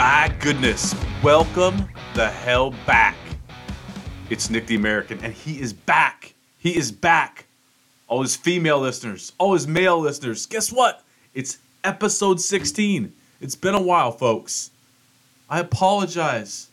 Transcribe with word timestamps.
My 0.00 0.32
goodness. 0.38 0.94
Welcome 1.24 1.88
the 2.14 2.28
hell 2.28 2.72
back. 2.86 3.16
It's 4.30 4.48
Nick 4.48 4.68
the 4.68 4.76
American, 4.76 5.18
and 5.24 5.34
he 5.34 5.60
is 5.60 5.72
back. 5.72 6.34
He 6.56 6.76
is 6.76 6.92
back. 6.92 7.46
All 8.06 8.22
his 8.22 8.36
female 8.36 8.78
listeners, 8.78 9.32
all 9.38 9.54
his 9.54 9.66
male 9.66 9.98
listeners, 9.98 10.46
guess 10.46 10.70
what? 10.70 11.02
It's 11.34 11.58
episode 11.82 12.40
16. 12.40 13.12
It's 13.40 13.56
been 13.56 13.74
a 13.74 13.82
while, 13.82 14.12
folks. 14.12 14.70
I 15.50 15.58
apologize. 15.58 16.68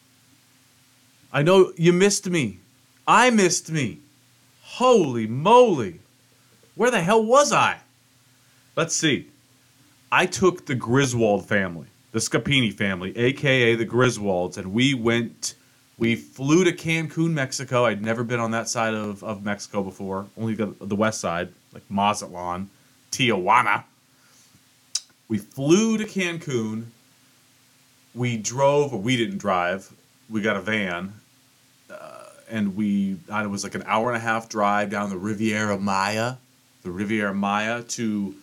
I 1.34 1.42
know 1.42 1.74
you 1.78 1.94
missed 1.94 2.30
me. 2.30 2.60
I 3.08 3.32
missed 3.32 3.72
me. 3.72 4.02
Holy 4.62 5.26
moly. 5.26 6.00
Where 6.76 6.92
the 6.92 7.02
hell 7.02 7.26
was 7.26 7.52
I? 7.52 7.80
Let's 8.76 8.96
see. 8.96 9.30
I 10.12 10.28
took 10.28 10.68
the 10.68 10.76
Griswold 10.76 11.48
family, 11.48 11.88
the 12.16 12.22
Scapini 12.22 12.74
family, 12.74 13.16
aka 13.18 13.76
the 13.76 13.86
Griswolds, 13.86 14.58
and 14.58 14.72
we 14.72 14.94
went. 14.94 15.56
We 15.98 16.16
flew 16.16 16.64
to 16.64 16.72
Cancun, 16.72 17.32
Mexico. 17.32 17.86
I'd 17.86 18.02
never 18.02 18.24
been 18.24 18.40
on 18.40 18.52
that 18.52 18.70
side 18.70 18.94
of, 18.94 19.22
of 19.22 19.44
Mexico 19.44 19.84
before, 19.84 20.28
only 20.38 20.56
the, 20.56 20.74
the 20.80 20.96
west 20.96 21.20
side, 21.20 21.50
like 21.74 21.84
Mazatlan, 21.90 22.70
Tijuana. 23.12 23.84
We 25.28 25.40
flew 25.40 25.98
to 25.98 26.06
Cancun. 26.06 26.86
We 28.14 28.38
drove, 28.38 28.94
or 28.94 29.00
we 29.02 29.18
didn't 29.18 29.40
drive. 29.40 29.92
We 30.30 30.40
got 30.40 30.56
a 30.56 30.62
van, 30.62 31.16
uh, 31.90 32.30
and 32.50 32.78
we. 32.78 33.18
It 33.30 33.50
was 33.50 33.66
like 33.66 33.76
an 33.76 33.84
hour 33.86 34.08
and 34.08 34.16
a 34.16 34.22
half 34.22 34.48
drive 34.48 34.90
down 34.90 35.10
the 35.10 35.18
Riviera 35.18 35.78
Maya, 35.78 36.36
the 36.82 36.92
Riviera 36.92 37.34
Maya 37.34 37.84
to 37.84 38.36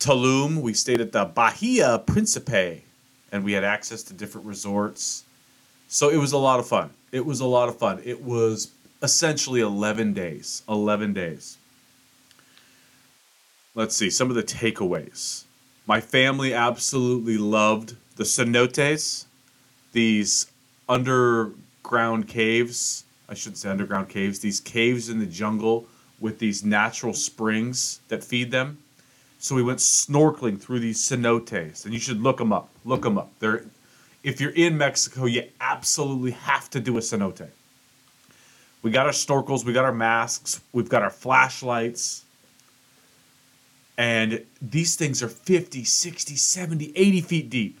Tulum. 0.00 0.60
We 0.60 0.74
stayed 0.74 1.00
at 1.00 1.12
the 1.12 1.24
Bahia 1.24 2.02
Principe, 2.04 2.85
and 3.36 3.44
we 3.44 3.52
had 3.52 3.64
access 3.64 4.02
to 4.04 4.14
different 4.14 4.46
resorts. 4.46 5.24
So 5.88 6.08
it 6.08 6.16
was 6.16 6.32
a 6.32 6.38
lot 6.38 6.58
of 6.58 6.66
fun. 6.66 6.90
It 7.12 7.24
was 7.24 7.40
a 7.40 7.46
lot 7.46 7.68
of 7.68 7.78
fun. 7.78 8.00
It 8.04 8.22
was 8.22 8.72
essentially 9.02 9.60
11 9.60 10.14
days. 10.14 10.62
11 10.68 11.12
days. 11.12 11.58
Let's 13.74 13.94
see 13.94 14.08
some 14.08 14.30
of 14.30 14.36
the 14.36 14.42
takeaways. 14.42 15.44
My 15.86 16.00
family 16.00 16.54
absolutely 16.54 17.36
loved 17.36 17.94
the 18.16 18.24
cenotes, 18.24 19.26
these 19.92 20.50
underground 20.88 22.26
caves. 22.26 23.04
I 23.28 23.34
shouldn't 23.34 23.58
say 23.58 23.68
underground 23.68 24.08
caves, 24.08 24.40
these 24.40 24.60
caves 24.60 25.10
in 25.10 25.18
the 25.18 25.26
jungle 25.26 25.86
with 26.18 26.38
these 26.38 26.64
natural 26.64 27.12
springs 27.12 28.00
that 28.08 28.24
feed 28.24 28.50
them. 28.50 28.78
So 29.38 29.54
we 29.54 29.62
went 29.62 29.78
snorkeling 29.78 30.60
through 30.60 30.80
these 30.80 30.98
cenotes, 30.98 31.84
and 31.84 31.92
you 31.92 32.00
should 32.00 32.22
look 32.22 32.38
them 32.38 32.52
up. 32.52 32.70
Look 32.84 33.02
them 33.02 33.18
up. 33.18 33.30
They're, 33.38 33.64
if 34.22 34.40
you're 34.40 34.50
in 34.50 34.76
Mexico, 34.78 35.26
you 35.26 35.44
absolutely 35.60 36.32
have 36.32 36.70
to 36.70 36.80
do 36.80 36.96
a 36.96 37.00
cenote. 37.00 37.48
We 38.82 38.90
got 38.90 39.06
our 39.06 39.12
snorkels, 39.12 39.64
we 39.64 39.72
got 39.72 39.84
our 39.84 39.92
masks, 39.92 40.60
we've 40.72 40.88
got 40.88 41.02
our 41.02 41.10
flashlights. 41.10 42.24
And 43.98 44.44
these 44.60 44.96
things 44.96 45.22
are 45.22 45.28
50, 45.28 45.84
60, 45.84 46.36
70, 46.36 46.92
80 46.94 47.20
feet 47.22 47.50
deep. 47.50 47.80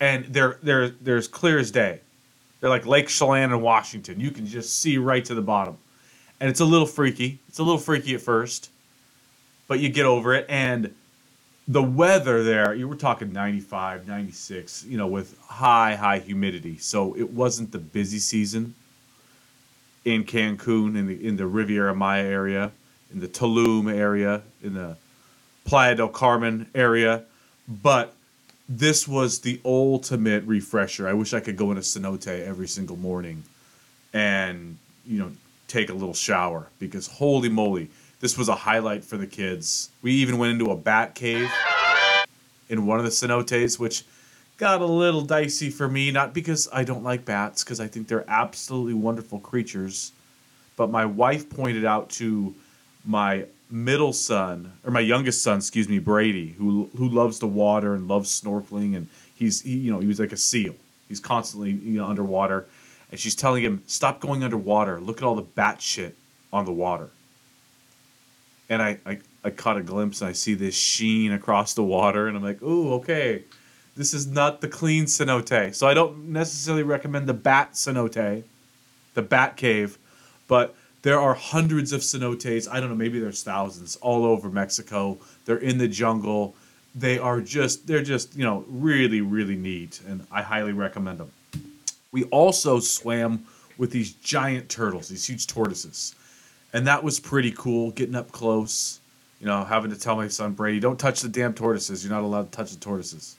And 0.00 0.26
they're 0.26 0.58
they're 0.62 0.88
they're 0.88 1.16
as 1.16 1.28
clear 1.28 1.58
as 1.58 1.70
day. 1.70 2.00
They're 2.60 2.70
like 2.70 2.86
Lake 2.86 3.08
Chelan 3.08 3.52
in 3.52 3.60
Washington. 3.60 4.20
You 4.20 4.30
can 4.30 4.46
just 4.46 4.78
see 4.78 4.98
right 4.98 5.24
to 5.24 5.34
the 5.34 5.42
bottom. 5.42 5.78
And 6.40 6.50
it's 6.50 6.60
a 6.60 6.64
little 6.64 6.86
freaky. 6.86 7.38
It's 7.48 7.58
a 7.58 7.62
little 7.62 7.78
freaky 7.78 8.14
at 8.14 8.20
first, 8.20 8.70
but 9.68 9.80
you 9.80 9.88
get 9.88 10.06
over 10.06 10.34
it. 10.34 10.46
And 10.48 10.94
the 11.68 11.82
weather 11.82 12.42
there, 12.44 12.74
you 12.74 12.86
were 12.86 12.96
talking 12.96 13.32
95, 13.32 14.06
96, 14.06 14.84
you 14.84 14.96
know, 14.96 15.06
with 15.06 15.38
high, 15.40 15.96
high 15.96 16.18
humidity. 16.18 16.78
So 16.78 17.16
it 17.16 17.30
wasn't 17.30 17.72
the 17.72 17.78
busy 17.78 18.18
season 18.18 18.74
in 20.04 20.24
Cancun, 20.24 20.96
in 20.96 21.06
the 21.08 21.26
in 21.26 21.36
the 21.36 21.46
Riviera 21.46 21.94
Maya 21.94 22.24
area, 22.24 22.70
in 23.12 23.18
the 23.18 23.26
Tulum 23.26 23.92
area, 23.92 24.42
in 24.62 24.74
the 24.74 24.96
Playa 25.66 25.96
del 25.96 26.08
Carmen 26.08 26.68
area, 26.74 27.24
but 27.68 28.14
this 28.68 29.06
was 29.06 29.40
the 29.40 29.60
ultimate 29.64 30.44
refresher. 30.44 31.08
I 31.08 31.12
wish 31.12 31.34
I 31.34 31.40
could 31.40 31.56
go 31.56 31.70
in 31.72 31.76
a 31.76 31.80
cenote 31.80 32.28
every 32.28 32.68
single 32.68 32.96
morning 32.96 33.42
and, 34.12 34.78
you 35.04 35.18
know, 35.18 35.32
take 35.68 35.90
a 35.90 35.92
little 35.92 36.14
shower 36.14 36.68
because 36.78 37.06
holy 37.08 37.48
moly, 37.48 37.90
this 38.26 38.36
was 38.36 38.48
a 38.48 38.56
highlight 38.56 39.04
for 39.04 39.16
the 39.16 39.26
kids. 39.28 39.88
We 40.02 40.10
even 40.14 40.36
went 40.36 40.50
into 40.50 40.72
a 40.72 40.76
bat 40.76 41.14
cave 41.14 41.48
in 42.68 42.84
one 42.84 42.98
of 42.98 43.04
the 43.04 43.12
cenotes, 43.12 43.78
which 43.78 44.02
got 44.56 44.80
a 44.80 44.84
little 44.84 45.20
dicey 45.20 45.70
for 45.70 45.86
me, 45.86 46.10
not 46.10 46.34
because 46.34 46.68
I 46.72 46.82
don't 46.82 47.04
like 47.04 47.24
bats, 47.24 47.62
because 47.62 47.78
I 47.78 47.86
think 47.86 48.08
they're 48.08 48.28
absolutely 48.28 48.94
wonderful 48.94 49.38
creatures, 49.38 50.10
but 50.76 50.90
my 50.90 51.06
wife 51.06 51.48
pointed 51.48 51.84
out 51.84 52.10
to 52.18 52.52
my 53.04 53.44
middle 53.70 54.12
son 54.12 54.72
or 54.84 54.90
my 54.90 54.98
youngest 54.98 55.44
son, 55.44 55.58
excuse 55.58 55.88
me, 55.88 56.00
Brady, 56.00 56.56
who 56.58 56.90
who 56.96 57.08
loves 57.08 57.38
the 57.38 57.46
water 57.46 57.94
and 57.94 58.08
loves 58.08 58.28
snorkeling, 58.28 58.96
and 58.96 59.06
he's 59.36 59.62
he, 59.62 59.76
you 59.76 59.92
know 59.92 60.00
he 60.00 60.08
was 60.08 60.18
like 60.18 60.32
a 60.32 60.36
seal. 60.36 60.74
He's 61.06 61.20
constantly 61.20 61.70
you 61.70 61.98
know 62.00 62.06
underwater, 62.06 62.66
and 63.12 63.20
she's 63.20 63.36
telling 63.36 63.62
him 63.62 63.84
stop 63.86 64.18
going 64.18 64.42
underwater. 64.42 65.00
Look 65.00 65.18
at 65.18 65.22
all 65.22 65.36
the 65.36 65.42
bat 65.42 65.80
shit 65.80 66.16
on 66.52 66.64
the 66.64 66.72
water. 66.72 67.10
And 68.68 68.82
I 68.82 68.98
I, 69.06 69.18
I 69.44 69.50
caught 69.50 69.76
a 69.76 69.82
glimpse 69.82 70.20
and 70.20 70.30
I 70.30 70.32
see 70.32 70.54
this 70.54 70.74
sheen 70.74 71.32
across 71.32 71.74
the 71.74 71.84
water, 71.84 72.26
and 72.28 72.36
I'm 72.36 72.42
like, 72.42 72.62
ooh, 72.62 72.94
okay. 72.94 73.44
This 73.96 74.12
is 74.12 74.26
not 74.26 74.60
the 74.60 74.68
clean 74.68 75.06
cenote. 75.06 75.74
So 75.74 75.88
I 75.88 75.94
don't 75.94 76.28
necessarily 76.28 76.82
recommend 76.82 77.26
the 77.26 77.32
bat 77.32 77.72
cenote, 77.72 78.42
the 79.14 79.22
bat 79.22 79.56
cave, 79.56 79.96
but 80.48 80.74
there 81.00 81.18
are 81.18 81.32
hundreds 81.32 81.92
of 81.92 82.02
cenotes. 82.02 82.68
I 82.70 82.78
don't 82.78 82.90
know, 82.90 82.94
maybe 82.94 83.18
there's 83.18 83.42
thousands 83.42 83.96
all 84.02 84.26
over 84.26 84.50
Mexico. 84.50 85.18
They're 85.46 85.56
in 85.56 85.78
the 85.78 85.88
jungle. 85.88 86.54
They 86.94 87.18
are 87.18 87.40
just, 87.40 87.86
they're 87.86 88.02
just, 88.02 88.36
you 88.36 88.44
know, 88.44 88.64
really, 88.68 89.22
really 89.22 89.56
neat. 89.56 90.00
And 90.06 90.26
I 90.30 90.42
highly 90.42 90.72
recommend 90.72 91.18
them. 91.18 91.32
We 92.12 92.24
also 92.24 92.80
swam 92.80 93.46
with 93.78 93.92
these 93.92 94.12
giant 94.12 94.68
turtles, 94.68 95.08
these 95.08 95.26
huge 95.26 95.46
tortoises. 95.46 96.14
And 96.76 96.86
that 96.86 97.02
was 97.02 97.18
pretty 97.18 97.52
cool, 97.52 97.90
getting 97.90 98.14
up 98.14 98.30
close, 98.32 99.00
you 99.40 99.46
know, 99.46 99.64
having 99.64 99.90
to 99.90 99.98
tell 99.98 100.16
my 100.16 100.28
son 100.28 100.52
Brady, 100.52 100.78
don't 100.78 100.98
touch 100.98 101.22
the 101.22 101.28
damn 101.28 101.54
tortoises. 101.54 102.04
You're 102.04 102.12
not 102.12 102.22
allowed 102.22 102.52
to 102.52 102.56
touch 102.56 102.70
the 102.70 102.78
tortoises. 102.78 103.36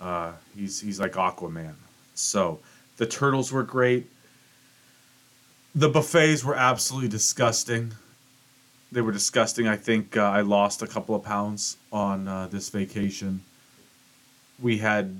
Uh, 0.00 0.32
he's, 0.56 0.80
he's 0.80 1.00
like 1.00 1.12
Aquaman. 1.12 1.74
So 2.14 2.60
the 2.96 3.06
turtles 3.06 3.50
were 3.50 3.64
great 3.64 4.06
the 5.74 5.88
buffets 5.88 6.44
were 6.44 6.54
absolutely 6.54 7.08
disgusting. 7.08 7.94
They 8.92 9.00
were 9.00 9.12
disgusting. 9.12 9.66
I 9.66 9.76
think 9.76 10.16
uh, 10.16 10.22
I 10.22 10.42
lost 10.42 10.82
a 10.82 10.86
couple 10.86 11.16
of 11.16 11.24
pounds 11.24 11.76
on 11.92 12.28
uh, 12.28 12.46
this 12.46 12.68
vacation. 12.68 13.42
We 14.62 14.78
had 14.78 15.16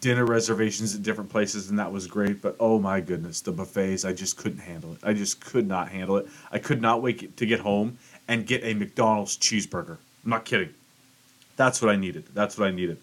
dinner 0.00 0.24
reservations 0.24 0.94
at 0.94 1.02
different 1.02 1.30
places, 1.30 1.70
and 1.70 1.78
that 1.78 1.90
was 1.90 2.06
great. 2.06 2.42
But 2.42 2.56
oh 2.60 2.78
my 2.78 3.00
goodness, 3.00 3.40
the 3.40 3.52
buffets, 3.52 4.04
I 4.04 4.12
just 4.12 4.36
couldn't 4.36 4.60
handle 4.60 4.92
it. 4.92 4.98
I 5.02 5.12
just 5.12 5.40
could 5.40 5.66
not 5.66 5.88
handle 5.88 6.16
it. 6.16 6.26
I 6.52 6.58
could 6.58 6.80
not 6.80 7.02
wait 7.02 7.36
to 7.36 7.46
get 7.46 7.60
home 7.60 7.98
and 8.28 8.46
get 8.46 8.62
a 8.64 8.74
McDonald's 8.74 9.36
cheeseburger. 9.36 9.96
I'm 10.24 10.30
not 10.30 10.44
kidding. 10.44 10.74
That's 11.56 11.82
what 11.82 11.90
I 11.90 11.96
needed. 11.96 12.24
That's 12.34 12.58
what 12.58 12.68
I 12.68 12.70
needed. 12.70 12.98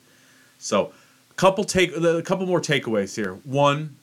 So 0.60 0.94
couple 1.36 1.64
take 1.64 1.96
uh, 1.96 2.18
a 2.18 2.22
couple 2.22 2.46
more 2.46 2.62
takeaways 2.62 3.16
here. 3.16 3.34
One, 3.44 3.96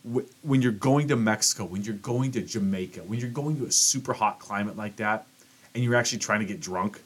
when 0.43 0.63
you're 0.63 0.73
going 0.73 1.09
to 1.09 1.17
Mexico, 1.17 1.65
when 1.65 1.83
you're 1.83 1.95
going 1.95 2.33
to 2.33 2.43
Jamaica, 2.43 3.01
when 3.01 3.19
you're 3.19 3.31
going 3.31 3.57
to 3.59 3.67
a 3.67 3.71
super 3.71 4.13
hot 4.13 4.39
climate 4.39 4.77
like 4.77 4.97
that, 4.97 5.27
and 5.75 5.83
you're 5.83 5.95
actually 5.95 6.19
trying 6.19 6.41
to 6.41 6.47
get 6.47 6.61
drunk, 6.61 7.01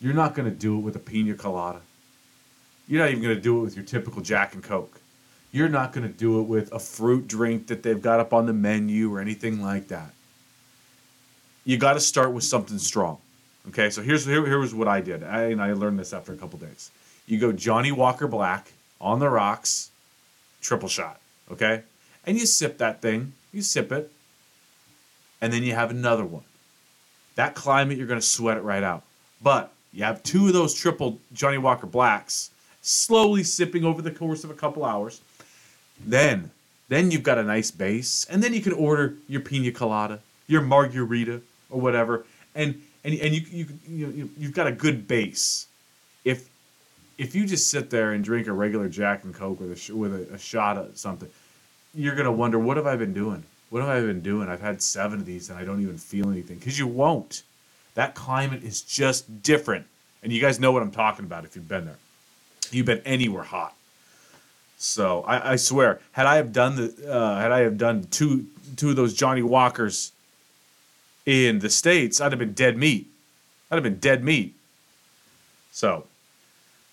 you're 0.00 0.14
not 0.14 0.34
going 0.34 0.48
to 0.48 0.56
do 0.56 0.78
it 0.78 0.80
with 0.80 0.94
a 0.96 1.00
pina 1.00 1.34
colada. 1.34 1.80
You're 2.86 3.00
not 3.00 3.10
even 3.10 3.22
going 3.22 3.34
to 3.34 3.40
do 3.40 3.58
it 3.58 3.62
with 3.62 3.76
your 3.76 3.84
typical 3.84 4.22
Jack 4.22 4.54
and 4.54 4.62
Coke. 4.62 5.00
You're 5.52 5.68
not 5.68 5.92
going 5.92 6.06
to 6.06 6.12
do 6.12 6.40
it 6.40 6.44
with 6.44 6.72
a 6.72 6.78
fruit 6.78 7.28
drink 7.28 7.68
that 7.68 7.82
they've 7.82 8.00
got 8.00 8.20
up 8.20 8.32
on 8.32 8.46
the 8.46 8.52
menu 8.52 9.14
or 9.14 9.20
anything 9.20 9.62
like 9.62 9.88
that. 9.88 10.10
You 11.64 11.78
got 11.78 11.94
to 11.94 12.00
start 12.00 12.32
with 12.32 12.44
something 12.44 12.78
strong. 12.78 13.18
Okay, 13.68 13.88
so 13.88 14.02
here's 14.02 14.26
here, 14.26 14.44
here's 14.44 14.74
what 14.74 14.88
I 14.88 15.00
did. 15.00 15.22
I, 15.22 15.44
and 15.44 15.62
I 15.62 15.72
learned 15.72 15.98
this 15.98 16.12
after 16.12 16.32
a 16.32 16.36
couple 16.36 16.58
days. 16.58 16.90
You 17.26 17.38
go 17.38 17.52
Johnnie 17.52 17.92
Walker 17.92 18.26
Black 18.26 18.72
on 19.00 19.18
the 19.18 19.30
rocks, 19.30 19.90
triple 20.60 20.88
shot. 20.88 21.20
Okay? 21.50 21.82
And 22.26 22.38
you 22.38 22.46
sip 22.46 22.78
that 22.78 23.00
thing, 23.00 23.32
you 23.52 23.62
sip 23.62 23.92
it, 23.92 24.10
and 25.40 25.52
then 25.52 25.62
you 25.62 25.74
have 25.74 25.90
another 25.90 26.24
one. 26.24 26.44
That 27.36 27.54
climate, 27.54 27.96
you're 27.96 28.06
going 28.06 28.20
to 28.20 28.26
sweat 28.26 28.56
it 28.56 28.62
right 28.62 28.82
out. 28.82 29.02
But 29.42 29.72
you 29.92 30.04
have 30.04 30.22
two 30.22 30.46
of 30.48 30.52
those 30.52 30.74
triple 30.74 31.18
Johnnie 31.32 31.58
Walker 31.58 31.86
Blacks 31.86 32.50
slowly 32.84 33.42
sipping 33.42 33.84
over 33.84 34.02
the 34.02 34.10
course 34.10 34.44
of 34.44 34.50
a 34.50 34.54
couple 34.54 34.84
hours. 34.84 35.20
Then, 36.04 36.50
then 36.88 37.10
you've 37.10 37.22
got 37.22 37.38
a 37.38 37.42
nice 37.42 37.70
base, 37.70 38.26
and 38.28 38.42
then 38.42 38.52
you 38.52 38.60
can 38.60 38.72
order 38.72 39.14
your 39.26 39.40
pina 39.40 39.72
colada, 39.72 40.20
your 40.46 40.60
margarita, 40.60 41.40
or 41.70 41.80
whatever, 41.80 42.26
and 42.54 42.80
and 43.02 43.14
and 43.14 43.34
you 43.34 43.42
you 43.50 43.66
you 43.88 44.30
you've 44.38 44.54
got 44.54 44.66
a 44.66 44.72
good 44.72 45.08
base. 45.08 45.66
If 46.24 46.48
if 47.16 47.34
you 47.34 47.46
just 47.46 47.68
sit 47.68 47.90
there 47.90 48.12
and 48.12 48.22
drink 48.22 48.46
a 48.46 48.52
regular 48.52 48.88
Jack 48.88 49.24
and 49.24 49.34
Coke 49.34 49.60
with 49.60 49.90
a 49.90 49.94
with 49.94 50.14
a, 50.14 50.34
a 50.34 50.38
shot 50.38 50.76
of 50.76 50.96
something, 50.98 51.30
you're 51.94 52.14
gonna 52.14 52.32
wonder 52.32 52.58
what 52.58 52.76
have 52.76 52.86
I 52.86 52.96
been 52.96 53.14
doing? 53.14 53.44
What 53.70 53.80
have 53.80 53.88
I 53.88 54.00
been 54.00 54.20
doing? 54.20 54.48
I've 54.48 54.60
had 54.60 54.82
seven 54.82 55.20
of 55.20 55.26
these 55.26 55.48
and 55.48 55.58
I 55.58 55.64
don't 55.64 55.80
even 55.80 55.96
feel 55.96 56.30
anything 56.30 56.58
because 56.58 56.78
you 56.78 56.86
won't. 56.86 57.42
That 57.94 58.14
climate 58.14 58.62
is 58.62 58.82
just 58.82 59.42
different, 59.42 59.86
and 60.22 60.32
you 60.32 60.40
guys 60.40 60.60
know 60.60 60.72
what 60.72 60.82
I'm 60.82 60.90
talking 60.90 61.24
about 61.24 61.44
if 61.44 61.56
you've 61.56 61.68
been 61.68 61.86
there. 61.86 61.96
You've 62.72 62.86
been 62.86 63.02
anywhere 63.04 63.44
hot. 63.44 63.74
So 64.76 65.22
I, 65.22 65.52
I 65.52 65.56
swear, 65.56 66.00
had 66.12 66.26
I 66.26 66.36
have 66.36 66.52
done 66.52 66.76
the 66.76 67.10
uh, 67.10 67.40
had 67.40 67.52
I 67.52 67.60
have 67.60 67.78
done 67.78 68.04
two 68.10 68.46
two 68.76 68.90
of 68.90 68.96
those 68.96 69.14
Johnnie 69.14 69.42
Walkers 69.42 70.12
in 71.26 71.60
the 71.60 71.70
states, 71.70 72.20
I'd 72.20 72.32
have 72.32 72.38
been 72.38 72.52
dead 72.52 72.76
meat. 72.76 73.06
I'd 73.70 73.76
have 73.76 73.82
been 73.82 73.98
dead 73.98 74.22
meat. 74.22 74.54
So, 75.72 76.06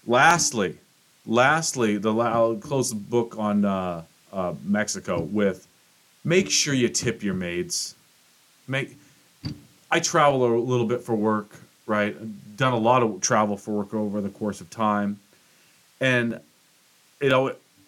lastly, 0.08 0.78
lastly, 1.26 1.98
the 1.98 2.14
I'll 2.16 2.56
close 2.56 2.90
the 2.90 2.96
book 2.96 3.36
on 3.38 3.66
uh, 3.66 4.04
uh, 4.32 4.54
Mexico 4.64 5.22
with 5.22 5.68
make 6.24 6.50
sure 6.50 6.74
you 6.74 6.90
tip 6.90 7.24
your 7.24 7.34
maids. 7.34 7.96
Make 8.68 8.98
I 9.92 10.00
travel 10.00 10.46
a 10.46 10.50
little 10.58 10.86
bit 10.86 11.02
for 11.02 11.16
work, 11.16 11.60
right? 11.86 12.16
I've 12.20 12.58
done 12.58 12.74
a 12.74 12.78
lot 12.78 13.04
of 13.04 13.20
travel 13.20 13.58
for 13.58 13.72
work 13.72 13.94
over 13.94 14.22
the 14.22 14.30
course 14.30 14.62
of 14.62 14.70
time, 14.70 15.20
and 16.02 16.42
it 17.22 17.32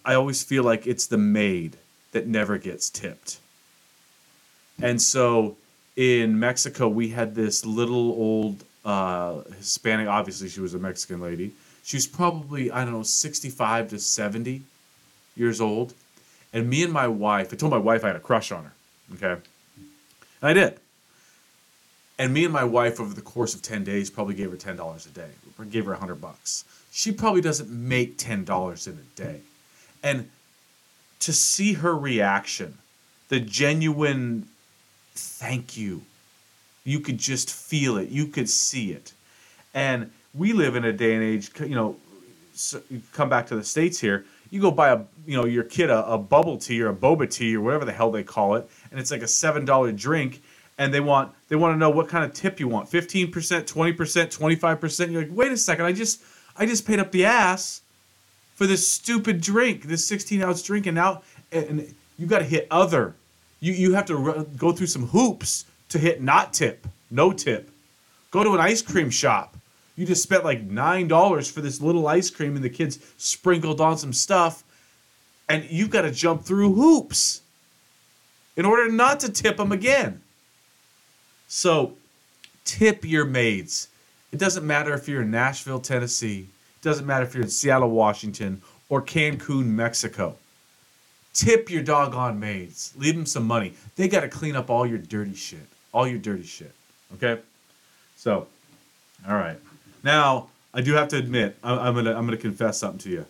I 0.05 0.13
always 0.13 0.43
feel 0.43 0.63
like 0.63 0.87
it's 0.87 1.07
the 1.07 1.17
maid 1.17 1.77
that 2.11 2.27
never 2.27 2.57
gets 2.57 2.89
tipped. 2.89 3.39
And 4.81 5.01
so 5.01 5.57
in 5.95 6.39
Mexico, 6.39 6.87
we 6.87 7.09
had 7.09 7.35
this 7.35 7.65
little 7.65 8.11
old 8.11 8.63
uh, 8.85 9.41
Hispanic, 9.57 10.07
obviously, 10.07 10.49
she 10.49 10.59
was 10.59 10.73
a 10.73 10.79
Mexican 10.79 11.21
lady. 11.21 11.53
She 11.83 11.97
was 11.97 12.07
probably, 12.07 12.71
I 12.71 12.83
don't 12.83 12.93
know, 12.93 13.03
65 13.03 13.89
to 13.89 13.99
70 13.99 14.61
years 15.35 15.61
old. 15.61 15.93
And 16.51 16.69
me 16.69 16.83
and 16.83 16.93
my 16.93 17.07
wife, 17.07 17.51
I 17.51 17.55
told 17.55 17.71
my 17.71 17.77
wife 17.77 18.03
I 18.03 18.07
had 18.07 18.15
a 18.15 18.21
crush 18.21 18.51
on 18.51 18.65
her. 18.65 18.73
Okay. 19.15 19.41
And 20.41 20.49
I 20.49 20.53
did. 20.53 20.79
And 22.19 22.33
me 22.33 22.43
and 22.43 22.53
my 22.53 22.63
wife, 22.63 22.99
over 22.99 23.13
the 23.13 23.21
course 23.21 23.55
of 23.55 23.61
10 23.61 23.83
days, 23.83 24.09
probably 24.09 24.35
gave 24.35 24.51
her 24.51 24.57
$10 24.57 25.05
a 25.05 25.09
day. 25.09 25.29
Or 25.57 25.65
gave 25.65 25.85
her 25.85 25.91
100 25.91 26.15
bucks. 26.15 26.65
She 26.91 27.11
probably 27.11 27.41
doesn't 27.41 27.69
make 27.69 28.17
$10 28.17 28.87
in 28.87 28.93
a 28.93 29.19
day. 29.19 29.39
And 30.03 30.29
to 31.21 31.33
see 31.33 31.73
her 31.73 31.97
reaction, 31.97 32.77
the 33.29 33.39
genuine 33.39 34.47
thank 35.15 35.77
you, 35.77 36.03
you 36.83 36.99
could 36.99 37.17
just 37.17 37.49
feel 37.49 37.97
it, 37.97 38.09
you 38.09 38.27
could 38.27 38.49
see 38.49 38.91
it. 38.91 39.13
And 39.73 40.11
we 40.33 40.53
live 40.53 40.75
in 40.75 40.85
a 40.85 40.93
day 40.93 41.15
and 41.15 41.23
age, 41.23 41.51
you 41.59 41.75
know, 41.75 41.95
so 42.53 42.81
you 42.89 43.01
come 43.13 43.29
back 43.29 43.47
to 43.47 43.55
the 43.55 43.63
States 43.63 43.99
here, 43.99 44.25
you 44.51 44.61
go 44.61 44.69
buy 44.69 44.89
a, 44.89 45.01
you 45.25 45.35
know, 45.35 45.45
your 45.45 45.63
kid 45.63 45.89
a, 45.89 46.05
a 46.05 46.17
bubble 46.17 46.57
tea 46.57 46.81
or 46.81 46.89
a 46.89 46.93
boba 46.93 47.29
tea 47.29 47.55
or 47.55 47.61
whatever 47.61 47.85
the 47.85 47.91
hell 47.91 48.11
they 48.11 48.23
call 48.23 48.55
it, 48.55 48.69
and 48.91 48.99
it's 48.99 49.09
like 49.09 49.21
a 49.21 49.25
$7 49.25 49.97
drink 49.97 50.41
and 50.77 50.93
they 50.93 50.99
want 50.99 51.31
they 51.49 51.55
want 51.55 51.73
to 51.73 51.77
know 51.77 51.89
what 51.89 52.07
kind 52.07 52.25
of 52.25 52.33
tip 52.33 52.59
you 52.59 52.67
want 52.67 52.89
15% 52.89 53.31
20% 53.31 53.95
25% 53.97 55.11
you're 55.11 55.21
like 55.21 55.31
wait 55.31 55.51
a 55.51 55.57
second 55.57 55.85
i 55.85 55.91
just 55.91 56.21
i 56.57 56.65
just 56.65 56.85
paid 56.85 56.99
up 56.99 57.11
the 57.11 57.25
ass 57.25 57.83
for 58.55 58.67
this 58.67 58.87
stupid 58.87 59.41
drink, 59.41 59.83
this 59.83 60.05
16 60.05 60.41
ounce 60.41 60.63
drink, 60.63 60.85
and 60.85 60.95
now 60.95 61.21
and 61.51 61.93
you 62.17 62.27
got 62.27 62.39
to 62.39 62.45
hit 62.45 62.67
other. 62.71 63.15
You 63.59 63.73
you 63.73 63.93
have 63.93 64.05
to 64.05 64.47
go 64.57 64.71
through 64.71 64.87
some 64.87 65.07
hoops 65.07 65.65
to 65.89 65.99
hit 65.99 66.21
not 66.21 66.53
tip, 66.53 66.87
no 67.09 67.31
tip. 67.31 67.69
Go 68.31 68.43
to 68.43 68.51
an 68.53 68.59
ice 68.59 68.81
cream 68.81 69.09
shop. 69.09 69.55
You 69.95 70.05
just 70.05 70.23
spent 70.23 70.43
like 70.43 70.63
nine 70.63 71.07
dollars 71.07 71.49
for 71.49 71.61
this 71.61 71.81
little 71.81 72.07
ice 72.07 72.29
cream, 72.29 72.55
and 72.55 72.63
the 72.63 72.69
kids 72.69 72.99
sprinkled 73.17 73.81
on 73.81 73.97
some 73.97 74.13
stuff, 74.13 74.63
and 75.49 75.65
you've 75.69 75.89
got 75.89 76.03
to 76.03 76.11
jump 76.11 76.43
through 76.43 76.73
hoops 76.73 77.41
in 78.55 78.65
order 78.65 78.89
not 78.89 79.19
to 79.21 79.31
tip 79.31 79.57
them 79.57 79.71
again. 79.71 80.21
So, 81.55 81.93
tip 82.65 83.05
your 83.05 83.25
maids. 83.25 83.87
It 84.31 84.39
doesn't 84.39 84.65
matter 84.65 84.91
if 84.95 85.07
you're 85.07 85.21
in 85.21 85.29
Nashville, 85.29 85.79
Tennessee 85.79 86.47
It 86.79 86.81
doesn't 86.81 87.05
matter 87.05 87.25
if 87.25 87.35
you're 87.35 87.43
in 87.43 87.49
Seattle, 87.51 87.91
Washington, 87.91 88.63
or 88.89 89.03
Cancun, 89.03 89.65
Mexico. 89.67 90.35
Tip 91.31 91.69
your 91.69 91.83
doggone 91.83 92.39
maids. 92.39 92.91
Leave 92.97 93.13
them 93.13 93.27
some 93.27 93.45
money. 93.45 93.75
They 93.95 94.07
got 94.07 94.21
to 94.21 94.29
clean 94.29 94.55
up 94.55 94.71
all 94.71 94.87
your 94.87 94.97
dirty 94.97 95.35
shit. 95.35 95.67
All 95.93 96.07
your 96.07 96.17
dirty 96.17 96.41
shit. 96.41 96.73
Okay? 97.13 97.39
So, 98.15 98.47
all 99.29 99.35
right. 99.35 99.59
Now, 100.03 100.49
I 100.73 100.81
do 100.81 100.93
have 100.93 101.09
to 101.09 101.17
admit, 101.17 101.55
I'm 101.63 101.93
gonna 101.93 102.15
I'm 102.15 102.25
gonna 102.25 102.35
confess 102.35 102.79
something 102.79 102.99
to 103.01 103.09
you. 103.11 103.25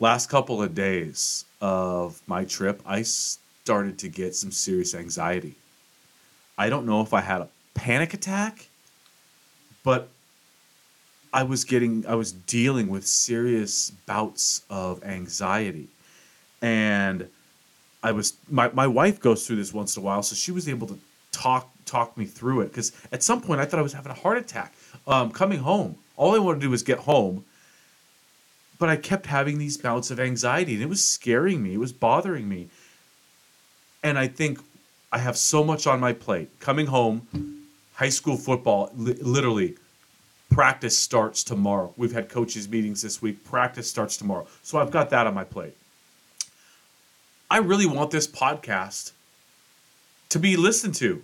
Last 0.00 0.28
couple 0.28 0.60
of 0.60 0.74
days 0.74 1.44
of 1.60 2.20
my 2.26 2.44
trip, 2.44 2.82
I 2.84 3.02
started 3.02 3.96
to 4.00 4.08
get 4.08 4.34
some 4.34 4.50
serious 4.50 4.92
anxiety. 4.92 5.54
I 6.56 6.68
don't 6.68 6.86
know 6.86 7.00
if 7.00 7.12
I 7.12 7.20
had 7.20 7.40
a 7.40 7.48
panic 7.74 8.14
attack, 8.14 8.68
but 9.84 10.08
I 11.32 11.42
was 11.44 11.64
getting, 11.64 12.06
I 12.06 12.14
was 12.14 12.32
dealing 12.32 12.88
with 12.88 13.06
serious 13.06 13.90
bouts 14.06 14.62
of 14.68 15.02
anxiety. 15.02 15.88
And 16.60 17.28
I 18.02 18.12
was, 18.12 18.34
my, 18.48 18.68
my 18.70 18.86
wife 18.86 19.20
goes 19.20 19.46
through 19.46 19.56
this 19.56 19.72
once 19.72 19.96
in 19.96 20.02
a 20.02 20.04
while, 20.04 20.22
so 20.22 20.34
she 20.34 20.52
was 20.52 20.68
able 20.68 20.86
to 20.88 20.98
talk 21.32 21.68
talk 21.84 22.16
me 22.16 22.24
through 22.24 22.60
it. 22.60 22.66
Because 22.66 22.92
at 23.10 23.22
some 23.22 23.40
point 23.40 23.60
I 23.60 23.64
thought 23.64 23.80
I 23.80 23.82
was 23.82 23.92
having 23.92 24.12
a 24.12 24.14
heart 24.14 24.38
attack. 24.38 24.72
Um, 25.06 25.30
coming 25.30 25.58
home, 25.60 25.96
all 26.16 26.34
I 26.34 26.38
wanted 26.38 26.60
to 26.60 26.66
do 26.66 26.70
was 26.70 26.82
get 26.82 26.98
home. 26.98 27.44
But 28.78 28.88
I 28.88 28.96
kept 28.96 29.26
having 29.26 29.58
these 29.58 29.76
bouts 29.76 30.10
of 30.10 30.18
anxiety, 30.18 30.74
and 30.74 30.82
it 30.82 30.88
was 30.88 31.04
scaring 31.04 31.62
me. 31.62 31.74
It 31.74 31.78
was 31.78 31.92
bothering 31.92 32.48
me. 32.48 32.68
And 34.02 34.18
I 34.18 34.26
think 34.26 34.58
I 35.12 35.18
have 35.18 35.36
so 35.36 35.62
much 35.62 35.86
on 35.86 36.00
my 36.00 36.14
plate. 36.14 36.48
Coming 36.58 36.86
home, 36.86 37.66
high 37.94 38.08
school 38.08 38.36
football, 38.36 38.90
li- 38.96 39.18
literally 39.20 39.76
practice 40.50 40.96
starts 40.96 41.44
tomorrow. 41.44 41.92
We've 41.96 42.12
had 42.12 42.30
coaches 42.30 42.68
meetings 42.68 43.02
this 43.02 43.20
week. 43.20 43.44
Practice 43.44 43.88
starts 43.88 44.16
tomorrow. 44.16 44.46
So 44.62 44.78
I've 44.78 44.90
got 44.90 45.10
that 45.10 45.26
on 45.26 45.34
my 45.34 45.44
plate. 45.44 45.76
I 47.50 47.58
really 47.58 47.86
want 47.86 48.10
this 48.10 48.26
podcast 48.26 49.12
to 50.30 50.38
be 50.38 50.56
listened 50.56 50.94
to 50.96 51.22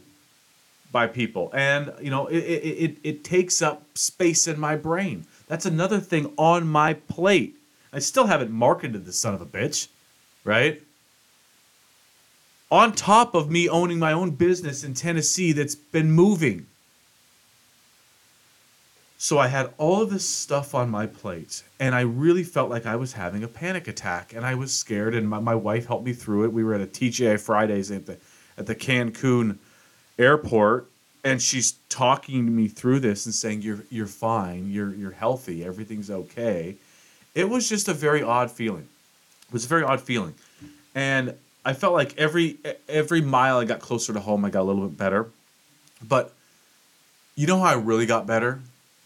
by 0.92 1.06
people. 1.06 1.50
And, 1.54 1.92
you 2.02 2.10
know, 2.10 2.26
it, 2.26 2.38
it, 2.38 2.64
it, 2.64 2.96
it 3.02 3.24
takes 3.24 3.62
up 3.62 3.84
space 3.94 4.46
in 4.46 4.60
my 4.60 4.76
brain. 4.76 5.24
That's 5.46 5.64
another 5.64 6.00
thing 6.00 6.32
on 6.36 6.66
my 6.66 6.92
plate. 6.94 7.56
I 7.90 8.00
still 8.00 8.26
haven't 8.26 8.50
marketed 8.50 9.06
the 9.06 9.12
son 9.14 9.32
of 9.32 9.40
a 9.40 9.46
bitch, 9.46 9.88
right? 10.44 10.82
On 12.70 12.92
top 12.92 13.34
of 13.34 13.50
me 13.50 13.68
owning 13.68 13.98
my 13.98 14.12
own 14.12 14.32
business 14.32 14.84
in 14.84 14.94
Tennessee 14.94 15.52
that's 15.52 15.74
been 15.74 16.10
moving 16.10 16.66
so 19.20 19.36
I 19.36 19.48
had 19.48 19.74
all 19.78 20.00
of 20.00 20.10
this 20.10 20.26
stuff 20.26 20.76
on 20.76 20.88
my 20.88 21.06
plate, 21.06 21.64
and 21.80 21.92
I 21.92 22.02
really 22.02 22.44
felt 22.44 22.70
like 22.70 22.86
I 22.86 22.94
was 22.94 23.14
having 23.14 23.42
a 23.42 23.48
panic 23.48 23.88
attack, 23.88 24.32
and 24.32 24.46
I 24.46 24.54
was 24.54 24.72
scared. 24.72 25.12
And 25.12 25.28
my, 25.28 25.40
my 25.40 25.56
wife 25.56 25.86
helped 25.86 26.06
me 26.06 26.12
through 26.12 26.44
it. 26.44 26.52
We 26.52 26.62
were 26.62 26.74
at 26.74 26.80
a 26.80 26.86
TGI 26.86 27.40
Fridays 27.40 27.90
at 27.90 28.06
the 28.06 28.16
at 28.56 28.66
the 28.66 28.76
Cancun 28.76 29.58
airport, 30.20 30.88
and 31.24 31.42
she's 31.42 31.72
talking 31.88 32.46
to 32.46 32.52
me 32.52 32.68
through 32.68 33.00
this 33.00 33.26
and 33.26 33.34
saying, 33.34 33.62
"You're 33.62 33.82
you're 33.90 34.06
fine. 34.06 34.70
You're 34.70 34.94
you're 34.94 35.10
healthy. 35.10 35.64
Everything's 35.64 36.10
okay." 36.10 36.76
It 37.34 37.48
was 37.48 37.68
just 37.68 37.88
a 37.88 37.94
very 37.94 38.22
odd 38.22 38.52
feeling. 38.52 38.88
It 39.48 39.52
was 39.52 39.64
a 39.64 39.68
very 39.68 39.82
odd 39.82 40.00
feeling, 40.00 40.34
and 40.94 41.34
I 41.68 41.74
felt 41.74 41.92
like 41.92 42.16
every 42.16 42.56
every 42.88 43.20
mile 43.20 43.58
I 43.58 43.66
got 43.66 43.80
closer 43.80 44.14
to 44.14 44.20
home, 44.20 44.42
I 44.42 44.48
got 44.48 44.62
a 44.62 44.68
little 44.70 44.88
bit 44.88 44.96
better. 44.96 45.26
But 46.00 46.32
you 47.34 47.46
know 47.46 47.58
how 47.58 47.66
I 47.66 47.74
really 47.74 48.06
got 48.06 48.26
better? 48.26 48.60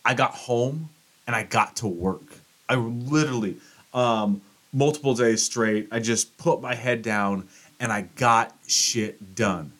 I 0.04 0.14
got 0.14 0.30
home 0.30 0.88
and 1.26 1.34
I 1.34 1.42
got 1.42 1.74
to 1.78 1.88
work. 1.88 2.22
I 2.68 2.76
literally, 2.76 3.56
um, 3.92 4.42
multiple 4.72 5.12
days 5.12 5.42
straight, 5.42 5.88
I 5.90 5.98
just 5.98 6.38
put 6.38 6.62
my 6.62 6.76
head 6.76 7.02
down 7.02 7.48
and 7.80 7.92
I 7.92 8.02
got 8.14 8.54
shit 8.68 9.34
done. 9.34 9.72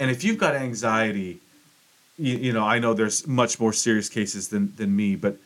And 0.00 0.10
if 0.10 0.24
you've 0.24 0.38
got 0.38 0.54
anxiety, 0.54 1.40
you, 2.16 2.38
you 2.38 2.52
know, 2.54 2.64
I 2.64 2.78
know 2.78 2.94
there's 2.94 3.26
much 3.26 3.60
more 3.60 3.74
serious 3.74 4.08
cases 4.08 4.48
than, 4.48 4.74
than 4.76 4.96
me, 4.96 5.16
but 5.16 5.36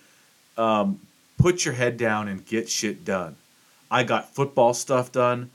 um, 0.56 1.00
put 1.36 1.64
your 1.64 1.74
head 1.74 1.96
down 1.96 2.28
and 2.28 2.46
get 2.46 2.68
shit 2.68 3.04
done. 3.04 3.34
I 3.90 4.04
got 4.04 4.32
football 4.32 4.72
stuff 4.72 5.10
done. 5.10 5.50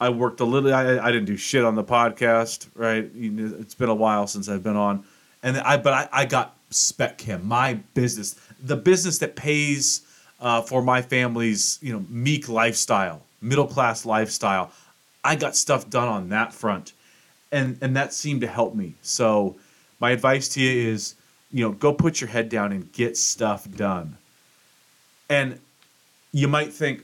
I 0.00 0.10
worked 0.10 0.40
a 0.40 0.44
little. 0.44 0.72
I, 0.74 0.98
I 0.98 1.10
didn't 1.10 1.24
do 1.24 1.36
shit 1.36 1.64
on 1.64 1.74
the 1.74 1.84
podcast, 1.84 2.68
right? 2.74 3.10
It's 3.14 3.74
been 3.74 3.88
a 3.88 3.94
while 3.94 4.26
since 4.26 4.48
I've 4.48 4.62
been 4.62 4.76
on, 4.76 5.04
and 5.42 5.56
I 5.58 5.76
but 5.76 5.92
I, 5.92 6.08
I 6.12 6.24
got 6.26 6.56
Spec 6.70 7.18
Chem, 7.18 7.46
my 7.46 7.74
business, 7.94 8.38
the 8.62 8.76
business 8.76 9.18
that 9.18 9.36
pays 9.36 10.02
uh, 10.40 10.62
for 10.62 10.82
my 10.82 11.00
family's 11.02 11.78
you 11.80 11.92
know 11.92 12.04
meek 12.10 12.48
lifestyle, 12.48 13.22
middle 13.40 13.66
class 13.66 14.04
lifestyle. 14.04 14.70
I 15.24 15.34
got 15.34 15.56
stuff 15.56 15.88
done 15.88 16.08
on 16.08 16.28
that 16.28 16.52
front, 16.52 16.92
and 17.50 17.78
and 17.80 17.96
that 17.96 18.12
seemed 18.12 18.42
to 18.42 18.46
help 18.48 18.74
me. 18.74 18.94
So 19.02 19.56
my 20.00 20.10
advice 20.10 20.48
to 20.50 20.60
you 20.60 20.90
is, 20.90 21.14
you 21.50 21.64
know, 21.64 21.72
go 21.72 21.92
put 21.92 22.20
your 22.20 22.28
head 22.28 22.48
down 22.48 22.72
and 22.72 22.92
get 22.92 23.16
stuff 23.16 23.70
done. 23.70 24.16
And 25.28 25.58
you 26.32 26.48
might 26.48 26.72
think, 26.72 27.02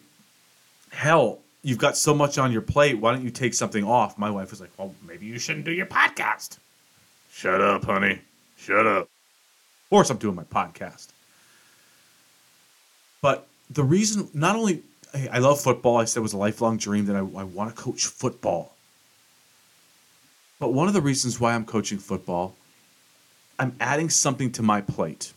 hell, 0.90 1.41
you've 1.62 1.78
got 1.78 1.97
so 1.97 2.14
much 2.14 2.38
on 2.38 2.52
your 2.52 2.62
plate. 2.62 2.99
Why 2.99 3.12
don't 3.12 3.23
you 3.23 3.31
take 3.31 3.54
something 3.54 3.85
off? 3.85 4.19
My 4.19 4.31
wife 4.31 4.50
was 4.50 4.61
like, 4.61 4.71
well, 4.76 4.95
maybe 5.07 5.26
you 5.26 5.38
shouldn't 5.38 5.64
do 5.64 5.73
your 5.73 5.87
podcast. 5.87 6.59
Shut 7.31 7.61
up, 7.61 7.85
honey. 7.85 8.21
Shut 8.57 8.87
up. 8.87 9.02
Of 9.02 9.90
course, 9.90 10.11
I'm 10.11 10.19
doing 10.19 10.35
my 10.35 10.45
podcast. 10.45 11.09
But 13.21 13.47
the 13.71 13.85
reason, 13.85 14.28
not 14.35 14.57
only 14.57 14.83
I 15.31 15.38
love 15.38 15.61
football, 15.61 15.99
I 15.99 16.04
said 16.04 16.21
it 16.21 16.23
was 16.23 16.33
a 16.33 16.38
lifelong 16.38 16.76
dream 16.76 17.07
that 17.07 17.16
I, 17.16 17.21
I 17.21 17.45
want 17.45 17.75
to 17.75 17.81
coach 17.81 18.07
football. 18.07 18.75
But 20.59 20.73
one 20.73 20.88
of 20.88 20.95
the 20.95 21.00
reasons 21.00 21.40
why 21.40 21.54
I'm 21.54 21.64
coaching 21.64 21.99
football, 21.99 22.54
I'm 23.59 23.76
adding 23.81 24.11
something 24.11 24.50
to 24.52 24.62
my 24.62 24.81
plate. 24.81 25.33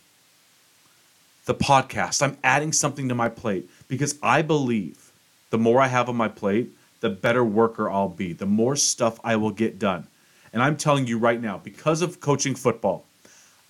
The 1.46 1.54
podcast, 1.54 2.22
I'm 2.22 2.36
adding 2.42 2.72
something 2.72 3.08
to 3.08 3.14
my 3.14 3.28
plate 3.28 3.68
because 3.88 4.18
I 4.22 4.42
believe 4.42 5.05
the 5.50 5.58
more 5.58 5.80
I 5.80 5.88
have 5.88 6.08
on 6.08 6.16
my 6.16 6.28
plate, 6.28 6.70
the 7.00 7.10
better 7.10 7.44
worker 7.44 7.90
I'll 7.90 8.08
be, 8.08 8.32
the 8.32 8.46
more 8.46 8.76
stuff 8.76 9.20
I 9.22 9.36
will 9.36 9.50
get 9.50 9.78
done. 9.78 10.06
And 10.52 10.62
I'm 10.62 10.76
telling 10.76 11.06
you 11.06 11.18
right 11.18 11.40
now, 11.40 11.58
because 11.58 12.02
of 12.02 12.20
coaching 12.20 12.54
football, 12.54 13.04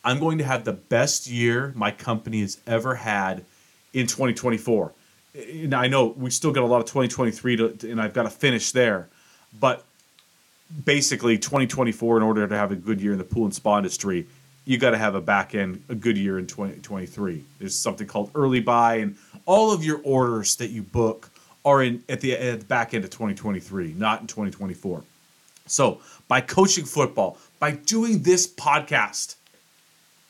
I'm 0.05 0.21
going 0.21 0.39
to 0.39 0.45
have 0.45 0.65
the 0.65 0.73
best 0.73 1.27
year 1.27 1.73
my 1.75 1.91
company 1.91 2.41
has 2.41 2.59
ever 2.67 2.95
had 2.95 3.45
in 3.93 4.07
2024. 4.07 4.93
And 5.35 5.75
I 5.75 5.89
know 5.89 6.07
we 6.07 6.31
still 6.31 6.53
got 6.53 6.63
a 6.63 6.67
lot 6.67 6.79
of 6.79 6.87
2023 6.87 7.57
to, 7.57 7.91
and 7.91 8.01
I've 8.01 8.15
got 8.15 8.23
to 8.23 8.31
finish 8.31 8.71
there, 8.71 9.09
but 9.59 9.85
basically 10.85 11.39
2024 11.39 12.17
in 12.17 12.23
order 12.23 12.47
to 12.47 12.57
have 12.57 12.73
a 12.73 12.77
good 12.77 13.01
year 13.01 13.13
in 13.13 13.19
the 13.19 13.25
pool 13.25 13.45
and 13.45 13.55
spa 13.55 13.79
industry 13.79 14.27
you 14.65 14.79
got 14.79 14.91
to 14.91 14.99
have 14.99 15.15
a 15.15 15.21
back 15.21 15.55
end 15.55 15.83
a 15.89 15.95
good 15.95 16.19
year 16.19 16.39
in 16.39 16.47
2023 16.47 17.45
there's 17.61 17.75
something 17.75 18.07
called 18.07 18.31
early 18.35 18.61
buy 18.61 18.97
and 18.97 19.17
all 19.45 19.73
of 19.73 19.85
your 19.85 20.01
orders 20.03 20.57
that 20.57 20.71
you 20.71 20.83
book 20.83 21.31
are 21.67 21.83
in 21.83 22.03
at 22.09 22.23
the, 22.23 22.33
at 22.33 22.61
the 22.61 22.65
back 22.65 22.95
end 22.95 23.05
of 23.05 23.11
2023 23.11 23.95
not 23.99 24.23
in 24.23 24.27
2024 24.27 25.03
so 25.67 26.01
by 26.29 26.41
coaching 26.41 26.87
football 26.87 27.37
by 27.59 27.73
doing 27.73 28.23
this 28.23 28.47
podcast 28.47 29.37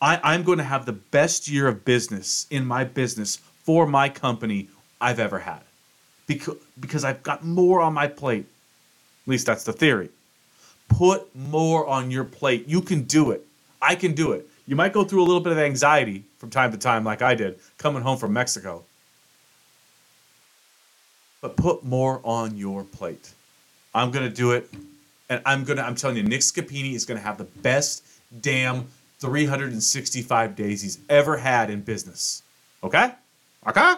I, 0.03 0.21
i'm 0.25 0.43
going 0.43 0.59
to 0.59 0.65
have 0.65 0.85
the 0.87 0.93
best 0.93 1.49
year 1.49 1.69
of 1.69 1.85
business 1.85 2.49
in 2.51 2.67
my 2.67 2.83
business 2.83 3.37
for 3.37 3.87
my 3.87 4.09
company 4.09 4.69
i've 5.01 5.21
ever 5.21 5.39
had 5.39 5.61
because, 6.27 6.57
because 6.81 7.05
i've 7.05 7.23
got 7.23 7.45
more 7.45 7.81
on 7.81 7.95
my 7.95 8.09
plate 8.09 8.47
at 9.25 9.31
least 9.31 9.47
that's 9.47 9.65
the 9.65 9.73
theory 9.73 10.09
Put 10.89 11.35
more 11.35 11.87
on 11.87 12.11
your 12.11 12.25
plate. 12.25 12.69
You 12.69 12.81
can 12.81 13.03
do 13.03 13.31
it. 13.31 13.45
I 13.83 13.95
can 13.95 14.15
do 14.15 14.33
it. 14.33 14.49
You 14.67 14.77
might 14.77 14.93
go 14.93 15.05
through 15.05 15.23
a 15.23 15.27
little 15.27 15.41
bit 15.41 15.53
of 15.53 15.59
anxiety 15.59 16.25
from 16.39 16.51
time 16.51 16.73
to 16.73 16.79
time, 16.79 17.05
like 17.05 17.23
I 17.23 17.35
did, 17.35 17.59
coming 17.79 18.03
home 18.03 18.19
from 18.19 18.33
Mexico. 18.33 18.85
But 21.41 21.57
put 21.57 21.85
more 21.85 22.21
on 22.25 22.57
your 22.57 22.85
plate. 22.85 23.33
I'm 23.95 24.11
to 24.29 24.35
do 24.35 24.53
it. 24.53 24.71
And 25.29 25.43
I'm 25.45 25.65
to, 25.79 25.85
I'm 25.85 25.95
telling 25.95 26.17
you, 26.17 26.23
Nick 26.23 26.41
Scapini 26.41 26.95
is 26.95 27.05
to 27.19 27.25
have 27.25 27.39
the 27.39 27.45
best 27.45 28.05
damn 28.41 28.87
365 29.19 30.55
days 30.55 30.83
he's 30.83 30.99
ever 31.09 31.37
had 31.37 31.71
in 31.71 31.81
business. 31.81 32.43
Okay? 32.83 33.13
Okay? 33.67 33.95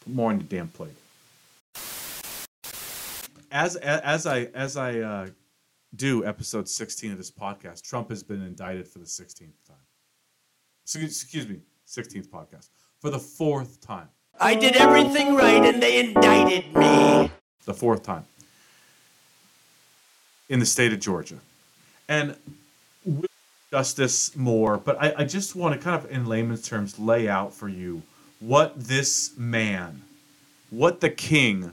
Put 0.00 0.14
more 0.14 0.30
on 0.30 0.40
your 0.40 0.48
damn 0.48 0.68
plate 0.68 0.94
as 3.50 3.76
as 3.76 4.26
I 4.26 4.44
as 4.54 4.76
I 4.76 5.00
uh, 5.00 5.28
do 5.94 6.24
episode 6.24 6.68
16 6.68 7.12
of 7.12 7.18
this 7.18 7.30
podcast, 7.30 7.82
Trump 7.82 8.10
has 8.10 8.22
been 8.22 8.42
indicted 8.42 8.86
for 8.86 8.98
the 8.98 9.06
16th 9.06 9.52
time. 9.66 9.76
Excuse 10.84 11.48
me, 11.48 11.60
16th 11.86 12.28
podcast 12.28 12.68
for 13.00 13.10
the 13.10 13.18
fourth 13.18 13.80
time. 13.80 14.08
I 14.40 14.54
did 14.54 14.76
everything 14.76 15.34
right 15.34 15.64
and 15.64 15.82
they 15.82 16.00
indicted 16.00 16.74
me. 16.76 17.30
The 17.64 17.74
fourth 17.74 18.02
time 18.02 18.24
in 20.48 20.60
the 20.60 20.66
state 20.66 20.92
of 20.92 21.00
Georgia, 21.00 21.38
and 22.08 22.34
this 23.70 24.34
more. 24.36 24.78
But 24.78 25.00
I, 25.00 25.14
I 25.18 25.24
just 25.24 25.54
want 25.54 25.74
to 25.74 25.80
kind 25.80 26.02
of, 26.02 26.10
in 26.10 26.26
layman's 26.26 26.66
terms, 26.66 26.98
lay 26.98 27.28
out 27.28 27.52
for 27.52 27.68
you 27.68 28.02
what 28.40 28.78
this 28.78 29.36
man, 29.36 30.02
what 30.70 31.00
the 31.00 31.10
king 31.10 31.72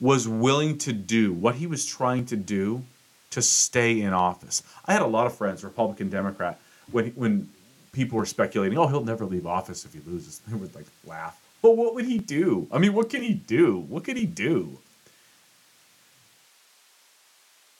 was 0.00 0.26
willing 0.26 0.78
to 0.78 0.92
do, 0.92 1.32
what 1.32 1.56
he 1.56 1.66
was 1.66 1.84
trying 1.84 2.24
to 2.26 2.36
do 2.36 2.82
to 3.30 3.42
stay 3.42 4.00
in 4.00 4.12
office. 4.12 4.62
I 4.86 4.92
had 4.92 5.02
a 5.02 5.06
lot 5.06 5.26
of 5.26 5.34
friends, 5.34 5.62
Republican, 5.62 6.08
Democrat, 6.08 6.58
when 6.90 7.10
when 7.10 7.50
people 7.92 8.16
were 8.18 8.26
speculating, 8.26 8.78
oh, 8.78 8.86
he'll 8.86 9.04
never 9.04 9.26
leave 9.26 9.46
office 9.46 9.84
if 9.84 9.92
he 9.92 10.00
loses. 10.10 10.40
They 10.48 10.56
would 10.56 10.74
like 10.74 10.86
laugh. 11.06 11.38
But 11.62 11.76
what 11.76 11.94
would 11.94 12.06
he 12.06 12.18
do? 12.18 12.66
I 12.72 12.78
mean, 12.78 12.94
what 12.94 13.10
can 13.10 13.22
he 13.22 13.34
do? 13.34 13.78
What 13.88 14.04
could 14.04 14.16
he 14.16 14.26
do? 14.26 14.78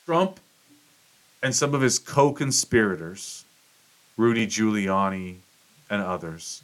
Trump 0.05 0.41
and 1.43 1.55
some 1.55 1.75
of 1.75 1.81
his 1.81 1.99
co-conspirators, 1.99 3.45
Rudy 4.17 4.47
Giuliani 4.47 5.37
and 5.89 6.03
others, 6.03 6.63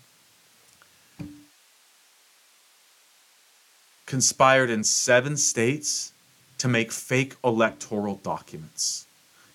conspired 4.05 4.71
in 4.71 4.85
seven 4.85 5.37
states 5.37 6.13
to 6.59 6.69
make 6.69 6.93
fake 6.93 7.37
electoral 7.45 8.17
documents. 8.17 9.07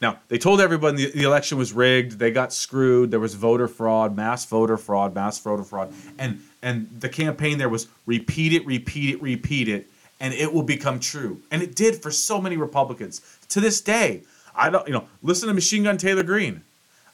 Now, 0.02 0.20
they 0.30 0.38
told 0.38 0.62
everybody 0.62 1.06
the, 1.06 1.12
the, 1.12 1.24
election 1.24 1.58
was 1.58 1.74
rigged, 1.74 2.14
they 2.14 2.32
got 2.32 2.52
screwed, 2.52 3.12
there 3.12 3.20
was 3.20 3.36
voter 3.36 3.68
fraud, 3.68 4.16
mass 4.16 4.46
voter 4.46 4.78
fraud, 4.78 5.14
mass 5.14 5.38
voter 5.40 5.64
fraud. 5.64 5.94
And 6.18 6.42
and 6.62 6.88
the 7.00 7.10
campaign 7.10 7.58
there 7.58 7.70
was 7.70 7.88
repeat 8.06 8.54
it, 8.54 8.66
repeat 8.66 9.16
it, 9.16 9.22
repeat 9.22 9.68
it, 9.68 9.88
and 10.20 10.34
it 10.34 10.54
will 10.54 10.64
become 10.64 11.00
true. 11.00 11.42
And 11.50 11.62
it 11.62 11.76
did 11.76 12.02
for 12.02 12.12
so 12.12 12.40
many 12.40 12.58
Republicans. 12.58 13.22
To 13.50 13.60
this 13.60 13.82
day, 13.82 14.24
I 14.56 14.70
don't, 14.70 14.88
you 14.88 14.94
know, 14.94 15.06
listen 15.24 15.48
to 15.48 15.54
Machine 15.54 15.84
Gun 15.84 15.98
Taylor 15.98 16.24
Greene. 16.24 16.62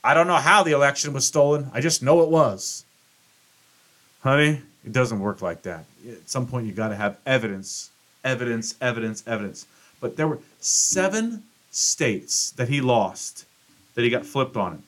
I 0.04 0.14
don't 0.14 0.28
know 0.28 0.36
how 0.36 0.64
the 0.64 0.72
election 0.72 1.14
was 1.14 1.26
stolen. 1.26 1.70
I 1.74 1.82
just 1.82 2.04
know 2.04 2.22
it 2.22 2.30
was. 2.30 2.86
Honey, 4.22 4.62
it 4.86 4.92
doesn't 4.92 5.20
work 5.20 5.42
like 5.42 5.64
that. 5.64 5.86
At 6.10 6.30
some 6.30 6.48
point, 6.48 6.66
you 6.66 6.74
got 6.74 6.90
to 6.90 6.96
have 6.96 7.18
evidence, 7.26 7.92
evidence, 8.24 8.76
evidence, 8.82 9.24
evidence. 9.28 9.68
But 10.00 10.18
there 10.18 10.28
were 10.28 10.40
seven 10.60 11.44
states 11.72 12.52
that 12.52 12.70
he 12.70 12.82
lost, 12.82 13.46
that 13.96 14.04
he 14.04 14.10
got 14.10 14.26
flipped 14.26 14.58
on. 14.58 14.84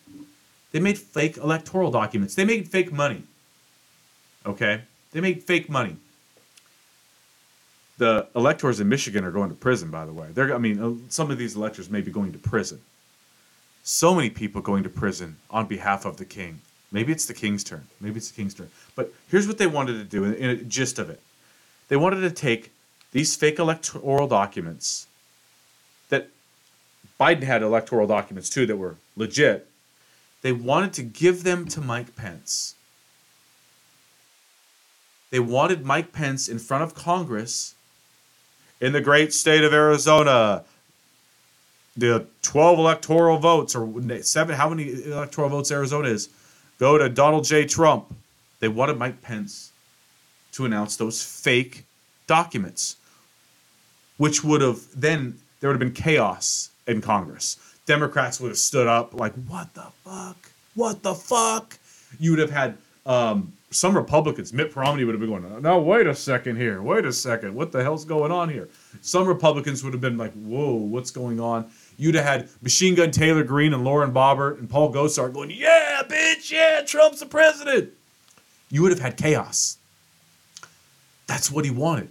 They 0.71 0.79
made 0.79 0.97
fake 0.97 1.37
electoral 1.37 1.91
documents. 1.91 2.35
They 2.35 2.45
made 2.45 2.67
fake 2.67 2.91
money. 2.91 3.23
Okay? 4.45 4.81
They 5.11 5.21
made 5.21 5.43
fake 5.43 5.69
money. 5.69 5.97
The 7.97 8.27
electors 8.35 8.79
in 8.79 8.87
Michigan 8.87 9.25
are 9.25 9.31
going 9.31 9.49
to 9.49 9.55
prison, 9.55 9.91
by 9.91 10.05
the 10.05 10.13
way. 10.13 10.27
They're, 10.33 10.55
I 10.55 10.57
mean, 10.57 10.81
uh, 10.81 10.93
some 11.09 11.31
of 11.31 11.37
these 11.37 11.55
electors 11.55 11.89
may 11.89 12.01
be 12.01 12.11
going 12.11 12.31
to 12.31 12.39
prison. 12.39 12.79
So 13.83 14.15
many 14.15 14.29
people 14.29 14.61
going 14.61 14.83
to 14.83 14.89
prison 14.89 15.37
on 15.49 15.65
behalf 15.65 16.05
of 16.05 16.17
the 16.17 16.25
king. 16.25 16.61
Maybe 16.91 17.11
it's 17.11 17.25
the 17.25 17.33
king's 17.33 17.63
turn. 17.63 17.87
Maybe 17.99 18.17
it's 18.17 18.29
the 18.29 18.35
king's 18.35 18.53
turn. 18.53 18.69
But 18.95 19.13
here's 19.29 19.47
what 19.47 19.57
they 19.57 19.67
wanted 19.67 19.93
to 19.93 20.03
do 20.03 20.23
in, 20.23 20.33
in 20.35 20.49
a 20.49 20.55
gist 20.57 20.97
of 20.97 21.09
it. 21.09 21.19
They 21.87 21.97
wanted 21.97 22.21
to 22.21 22.31
take 22.31 22.71
these 23.11 23.35
fake 23.35 23.59
electoral 23.59 24.27
documents 24.27 25.07
that 26.09 26.29
Biden 27.19 27.43
had 27.43 27.61
electoral 27.61 28.07
documents 28.07 28.49
too 28.49 28.65
that 28.65 28.77
were 28.77 28.95
legit. 29.15 29.67
They 30.41 30.51
wanted 30.51 30.93
to 30.93 31.03
give 31.03 31.43
them 31.43 31.67
to 31.69 31.81
Mike 31.81 32.15
Pence. 32.15 32.75
They 35.31 35.39
wanted 35.39 35.85
Mike 35.85 36.11
Pence 36.11 36.47
in 36.47 36.59
front 36.59 36.83
of 36.83 36.95
Congress 36.95 37.75
in 38.81 38.93
the 38.93 39.01
great 39.01 39.33
state 39.33 39.63
of 39.63 39.73
Arizona. 39.73 40.63
The 41.95 42.27
12 42.41 42.79
electoral 42.79 43.37
votes, 43.37 43.75
or 43.75 43.87
seven, 44.23 44.55
how 44.55 44.69
many 44.69 45.03
electoral 45.03 45.49
votes 45.49 45.71
Arizona 45.71 46.07
is, 46.07 46.29
go 46.79 46.97
to 46.97 47.09
Donald 47.09 47.43
J. 47.43 47.65
Trump. 47.65 48.15
They 48.59 48.67
wanted 48.67 48.97
Mike 48.97 49.21
Pence 49.21 49.71
to 50.53 50.65
announce 50.65 50.95
those 50.95 51.23
fake 51.23 51.85
documents, 52.25 52.95
which 54.17 54.43
would 54.43 54.61
have 54.61 54.79
then 54.95 55.39
there 55.59 55.69
would 55.69 55.73
have 55.73 55.79
been 55.79 56.03
chaos 56.03 56.69
in 56.87 57.01
Congress. 57.01 57.57
Democrats 57.85 58.39
would 58.39 58.49
have 58.49 58.57
stood 58.57 58.87
up 58.87 59.13
like, 59.13 59.33
"What 59.33 59.73
the 59.73 59.87
fuck? 60.03 60.51
What 60.75 61.03
the 61.03 61.15
fuck?" 61.15 61.77
You 62.19 62.31
would 62.31 62.39
have 62.39 62.51
had 62.51 62.77
um, 63.09 63.51
some 63.71 63.95
Republicans. 63.95 64.53
Mitt 64.53 64.73
Romney 64.75 65.03
would 65.03 65.13
have 65.13 65.19
been 65.19 65.29
going, 65.29 65.61
"Now 65.61 65.79
wait 65.79 66.07
a 66.07 66.15
second 66.15 66.55
here. 66.55 66.81
Wait 66.81 67.05
a 67.05 67.11
second. 67.11 67.53
What 67.53 67.73
the 67.73 67.83
hell's 67.83 68.05
going 68.05 68.31
on 68.31 68.47
here?" 68.47 68.69
Some 69.01 69.27
Republicans 69.27 69.83
would 69.83 69.93
have 69.93 70.01
been 70.01 70.17
like, 70.17 70.31
"Whoa, 70.33 70.75
what's 70.75 71.11
going 71.11 71.41
on?" 71.41 71.69
you'd 71.99 72.15
have 72.15 72.25
had 72.25 72.49
Machine 72.61 72.95
Gun 72.95 73.11
Taylor 73.11 73.43
Greene 73.43 73.73
and 73.73 73.83
Lauren 73.83 74.11
Boebert 74.11 74.57
and 74.57 74.69
Paul 74.69 74.91
Gosar 74.91 75.31
going, 75.31 75.51
yeah, 75.51 76.01
bitch, 76.07 76.49
yeah, 76.49 76.81
Trump's 76.81 77.19
the 77.19 77.25
president. 77.25 77.91
You 78.71 78.81
would 78.81 78.91
have 78.91 79.01
had 79.01 79.17
chaos. 79.17 79.77
That's 81.27 81.51
what 81.51 81.65
he 81.65 81.71
wanted. 81.71 82.09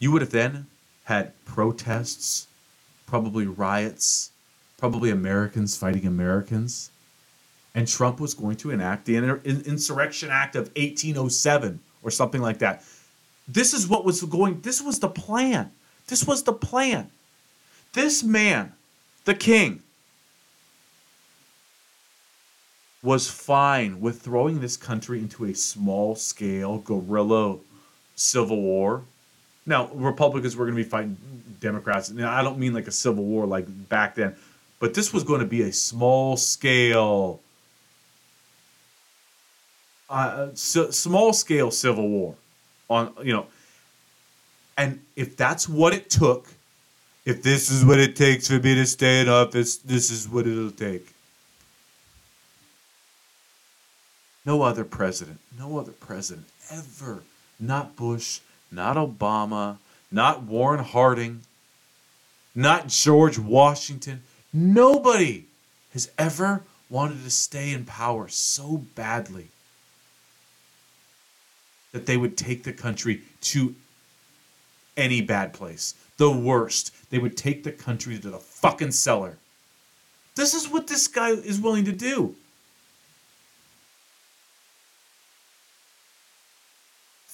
You 0.00 0.10
would 0.10 0.22
have 0.22 0.32
then 0.32 0.66
had 1.04 1.32
protests, 1.44 2.48
probably 3.06 3.46
riots, 3.46 4.32
probably 4.76 5.10
Americans 5.10 5.76
fighting 5.76 6.06
Americans. 6.06 6.90
And 7.74 7.88
Trump 7.88 8.20
was 8.20 8.34
going 8.34 8.56
to 8.58 8.70
enact 8.70 9.04
the 9.04 9.16
Insurrection 9.16 10.30
Act 10.30 10.54
of 10.54 10.68
1807 10.76 11.80
or 12.02 12.10
something 12.10 12.40
like 12.40 12.58
that. 12.58 12.84
This 13.48 13.74
is 13.74 13.88
what 13.88 14.04
was 14.04 14.22
going, 14.22 14.60
this 14.60 14.80
was 14.80 15.00
the 15.00 15.08
plan. 15.08 15.72
This 16.06 16.26
was 16.26 16.42
the 16.44 16.52
plan. 16.52 17.10
This 17.92 18.22
man, 18.22 18.72
the 19.24 19.34
king, 19.34 19.82
was 23.02 23.28
fine 23.28 24.00
with 24.00 24.22
throwing 24.22 24.60
this 24.60 24.76
country 24.76 25.18
into 25.18 25.44
a 25.44 25.54
small 25.54 26.14
scale 26.14 26.78
guerrilla 26.78 27.58
civil 28.16 28.62
war. 28.62 29.02
Now, 29.66 29.88
Republicans 29.92 30.56
were 30.56 30.64
going 30.64 30.76
to 30.76 30.82
be 30.82 30.88
fighting 30.88 31.16
Democrats. 31.60 32.12
I 32.18 32.42
don't 32.42 32.58
mean 32.58 32.72
like 32.72 32.86
a 32.86 32.92
civil 32.92 33.24
war 33.24 33.46
like 33.46 33.66
back 33.88 34.14
then, 34.14 34.36
but 34.78 34.94
this 34.94 35.12
was 35.12 35.22
going 35.22 35.40
to 35.40 35.46
be 35.46 35.62
a 35.62 35.72
small 35.72 36.36
scale, 36.36 37.40
uh, 40.10 40.48
s- 40.52 40.96
small 40.96 41.32
scale 41.32 41.70
civil 41.70 42.08
war 42.08 42.34
on, 42.88 43.12
you 43.22 43.32
know, 43.32 43.46
and 44.76 45.00
if 45.16 45.36
that's 45.36 45.68
what 45.68 45.94
it 45.94 46.10
took, 46.10 46.48
if 47.24 47.42
this 47.42 47.70
is 47.70 47.84
what 47.84 47.98
it 47.98 48.16
takes 48.16 48.48
for 48.48 48.58
me 48.58 48.74
to 48.74 48.86
stay 48.86 49.20
in 49.20 49.28
office, 49.28 49.76
this 49.76 50.10
is 50.10 50.28
what 50.28 50.46
it'll 50.46 50.70
take. 50.70 51.08
No 54.44 54.62
other 54.62 54.84
president, 54.84 55.38
no 55.58 55.78
other 55.78 55.92
president 55.92 56.46
ever, 56.70 57.22
not 57.58 57.96
Bush, 57.96 58.40
not 58.70 58.96
Obama, 58.96 59.78
not 60.10 60.42
Warren 60.42 60.84
Harding, 60.84 61.40
not 62.54 62.88
George 62.88 63.38
Washington, 63.38 64.22
nobody 64.52 65.44
has 65.92 66.10
ever 66.18 66.62
wanted 66.90 67.24
to 67.24 67.30
stay 67.30 67.72
in 67.72 67.84
power 67.84 68.28
so 68.28 68.82
badly 68.94 69.48
that 71.94 72.04
they 72.04 72.18
would 72.18 72.36
take 72.36 72.64
the 72.64 72.72
country 72.74 73.22
to 73.40 73.74
any 74.98 75.22
bad 75.22 75.54
place, 75.54 75.94
the 76.18 76.30
worst. 76.30 76.92
They 77.08 77.18
would 77.18 77.36
take 77.36 77.64
the 77.64 77.72
country 77.72 78.18
to 78.18 78.30
the 78.30 78.38
fucking 78.38 78.90
cellar. 78.90 79.38
This 80.34 80.52
is 80.52 80.68
what 80.68 80.88
this 80.88 81.08
guy 81.08 81.30
is 81.30 81.58
willing 81.58 81.86
to 81.86 81.92
do. 81.92 82.34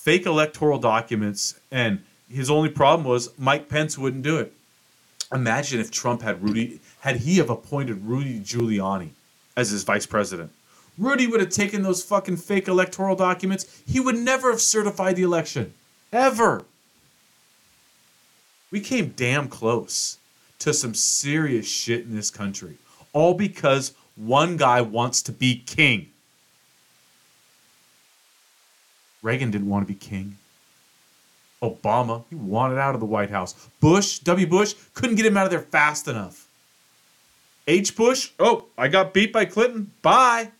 fake 0.01 0.25
electoral 0.25 0.79
documents, 0.79 1.61
and 1.71 2.03
his 2.29 2.51
only 2.51 2.71
problem 2.71 3.07
was 3.07 3.39
Mike 3.39 3.69
Pence 3.69 3.99
wouldn't 3.99 4.23
do 4.23 4.39
it. 4.39 4.53
Imagine 5.31 5.79
if 5.79 5.91
Trump 5.91 6.23
had 6.23 6.43
Rudy, 6.43 6.81
had 7.01 7.17
he 7.17 7.37
have 7.37 7.51
appointed 7.51 8.03
Rudy 8.07 8.41
Giuliani 8.41 9.11
as 9.59 9.71
his 9.71 9.85
vice 9.85 10.07
president. 10.07 10.53
Rudy 11.01 11.27
would 11.27 11.41
have 11.41 11.49
taken 11.49 11.83
those 11.83 12.05
fucking 12.05 12.37
fake 12.37 12.69
electoral 12.69 13.17
documents. 13.17 13.83
He 13.87 13.99
would 13.99 14.19
never 14.19 14.51
have 14.51 14.61
certified 14.61 15.17
the 15.17 15.23
election. 15.23 15.73
Ever. 16.13 16.65
We 18.71 18.81
came 18.81 19.15
damn 19.17 19.49
close 19.49 20.19
to 20.59 20.75
some 20.75 20.93
serious 20.93 21.67
shit 21.67 22.05
in 22.05 22.15
this 22.15 22.31
country. 22.31 22.77
All 23.15 23.33
because 23.33 23.95
one 24.15 24.59
guy 24.59 24.83
wants 24.83 25.23
to 25.23 25.33
be 25.33 25.63
king. 25.65 26.11
Reagan 29.23 29.51
didn't 29.51 29.71
want 29.71 29.87
to 29.87 29.93
be 29.93 29.99
king. 29.99 30.37
Obama, 31.63 32.25
he 32.29 32.35
wanted 32.35 32.79
out 32.79 32.95
of 32.95 33.01
the 33.01 33.07
White 33.07 33.31
House. 33.31 33.55
Bush, 33.81 34.19
W. 34.21 34.47
Bush, 34.47 34.75
couldn't 34.93 35.17
get 35.17 35.27
him 35.27 35.37
out 35.39 35.45
of 35.45 35.51
there 35.51 35.61
fast 35.61 36.09
enough. 36.09 36.47
H. 37.67 37.97
Bush, 37.97 38.33
oh, 38.39 38.67
I 38.77 38.89
got 38.89 39.15
beat 39.15 39.33
by 39.33 39.47
Clinton. 39.47 39.93
Bye. 40.03 40.51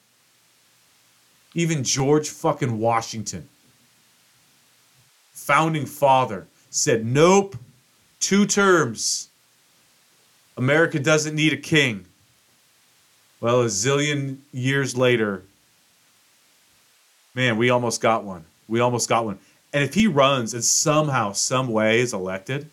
Even 1.55 1.83
George 1.83 2.29
fucking 2.29 2.79
Washington, 2.79 3.49
founding 5.33 5.87
father, 5.87 6.47
said, 6.71 7.05
nope, 7.05 7.57
two 8.21 8.47
terms. 8.47 9.29
America 10.57 11.01
doesn't 11.01 11.35
need 11.35 11.53
a 11.53 11.57
king. 11.57 12.05
Well, 13.41 13.63
a 13.63 13.67
zillion 13.67 14.39
years 14.53 14.97
later, 14.97 15.43
man, 17.35 17.57
we 17.57 17.71
almost 17.71 18.01
got 18.01 18.23
one. 18.23 18.45
We 18.69 18.81
almost 18.81 19.09
got 19.09 19.25
one. 19.25 19.39
And 19.73 19.83
if 19.83 19.95
he 19.95 20.07
runs 20.07 20.53
and 20.55 20.65
somehow, 20.65 21.33
some 21.33 21.69
way 21.69 22.01
is 22.01 22.13
elected, 22.13 22.69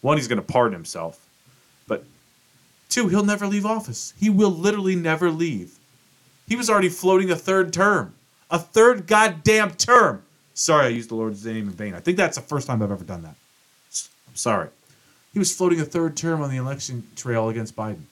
one, 0.00 0.16
he's 0.16 0.28
going 0.28 0.40
to 0.40 0.52
pardon 0.52 0.72
himself. 0.72 1.24
But 1.86 2.04
two, 2.88 3.08
he'll 3.08 3.24
never 3.24 3.46
leave 3.46 3.66
office. 3.66 4.14
He 4.18 4.30
will 4.30 4.50
literally 4.50 4.96
never 4.96 5.30
leave. 5.30 5.75
He 6.48 6.56
was 6.56 6.70
already 6.70 6.88
floating 6.88 7.30
a 7.30 7.36
third 7.36 7.72
term. 7.72 8.14
A 8.50 8.58
third 8.58 9.06
goddamn 9.06 9.72
term. 9.72 10.22
Sorry, 10.54 10.86
I 10.86 10.88
used 10.88 11.10
the 11.10 11.16
Lord's 11.16 11.44
name 11.44 11.68
in 11.68 11.70
vain. 11.70 11.94
I 11.94 12.00
think 12.00 12.16
that's 12.16 12.36
the 12.36 12.42
first 12.42 12.66
time 12.66 12.82
I've 12.82 12.90
ever 12.90 13.04
done 13.04 13.22
that. 13.22 13.34
I'm 14.28 14.36
sorry. 14.36 14.68
He 15.32 15.38
was 15.38 15.54
floating 15.54 15.80
a 15.80 15.84
third 15.84 16.16
term 16.16 16.40
on 16.40 16.50
the 16.50 16.56
election 16.56 17.06
trail 17.14 17.48
against 17.48 17.76
Biden. 17.76 18.04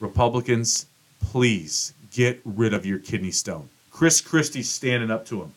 Republicans, 0.00 0.86
please 1.20 1.92
get 2.12 2.40
rid 2.44 2.72
of 2.72 2.86
your 2.86 2.98
kidney 2.98 3.30
stone. 3.30 3.68
Chris 3.90 4.20
Christie's 4.20 4.70
standing 4.70 5.10
up 5.10 5.26
to 5.26 5.42
him. 5.42 5.54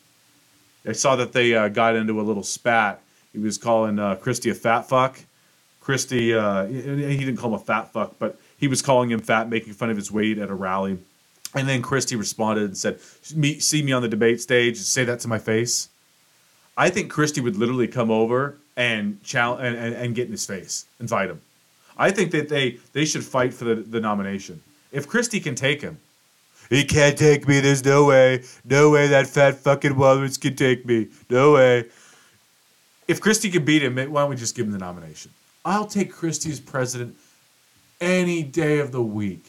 I 0.86 0.94
saw 0.94 1.16
that 1.18 1.34
they 1.34 1.54
uh, 1.54 1.68
got 1.68 1.96
into 1.96 2.20
a 2.20 2.24
little 2.24 2.44
spat. 2.44 3.02
He 3.34 3.40
was 3.40 3.58
calling 3.58 4.00
uh, 4.00 4.16
Christie 4.16 4.50
a 4.50 4.56
fat 4.56 4.84
fuck. 4.84 5.20
Christie, 5.82 6.34
uh, 6.34 6.66
he 6.66 7.18
didn't 7.18 7.38
call 7.38 7.50
him 7.50 7.56
a 7.56 7.64
fat 7.64 7.92
fuck, 7.92 8.16
but 8.20 8.40
he 8.60 8.68
was 8.68 8.82
calling 8.82 9.10
him 9.10 9.20
fat, 9.20 9.50
making 9.50 9.74
fun 9.74 9.90
of 9.90 9.96
his 9.96 10.12
weight 10.12 10.38
at 10.38 10.50
a 10.50 10.54
rally. 10.54 11.00
And 11.56 11.68
then 11.68 11.82
Christie 11.82 12.16
responded 12.16 12.66
and 12.66 12.78
said, 12.78 13.00
"Me- 13.36 13.60
See 13.60 13.82
me 13.82 13.92
on 13.92 14.02
the 14.02 14.08
debate 14.08 14.42
stage 14.42 14.78
and 14.78 14.86
say 14.86 15.04
that 15.06 15.20
to 15.22 15.28
my 15.28 15.40
face. 15.40 15.90
I 16.78 16.90
think 16.90 17.10
Christie 17.12 17.42
would 17.42 17.58
literally 17.58 17.88
come 17.88 18.12
over 18.12 18.58
and, 18.78 19.22
challenge 19.24 19.64
and, 19.64 19.76
and, 19.76 19.96
and 19.96 20.16
get 20.16 20.28
in 20.28 20.32
his 20.32 20.46
face, 20.46 20.86
invite 21.00 21.30
him. 21.30 21.42
I 21.98 22.12
think 22.12 22.32
that 22.32 22.48
they, 22.48 22.78
they 22.94 23.04
should 23.04 23.26
fight 23.26 23.54
for 23.54 23.66
the, 23.66 23.76
the 23.76 24.00
nomination. 24.00 24.62
If 24.92 25.08
Christie 25.08 25.42
can 25.42 25.56
take 25.56 25.82
him, 25.82 26.00
he 26.70 26.86
can't 26.86 27.18
take 27.18 27.48
me. 27.48 27.60
There's 27.60 27.84
no 27.84 28.06
way. 28.06 28.44
No 28.64 28.90
way 28.92 29.08
that 29.08 29.28
fat 29.28 29.56
fucking 29.58 29.98
Walrus 29.98 30.38
can 30.38 30.56
take 30.56 30.86
me. 30.86 31.08
No 31.30 31.54
way. 31.54 31.86
If 33.08 33.20
Christie 33.20 33.50
can 33.50 33.66
beat 33.66 33.84
him, 33.84 33.96
why 33.96 34.22
don't 34.22 34.30
we 34.30 34.36
just 34.36 34.56
give 34.56 34.68
him 34.68 34.72
the 34.72 34.78
nomination? 34.78 35.32
I'll 35.66 35.88
take 35.88 36.14
Christie 36.14 36.52
as 36.52 36.60
president 36.60 37.18
any 38.02 38.44
day 38.44 38.80
of 38.80 38.92
the 38.92 39.02
week. 39.02 39.46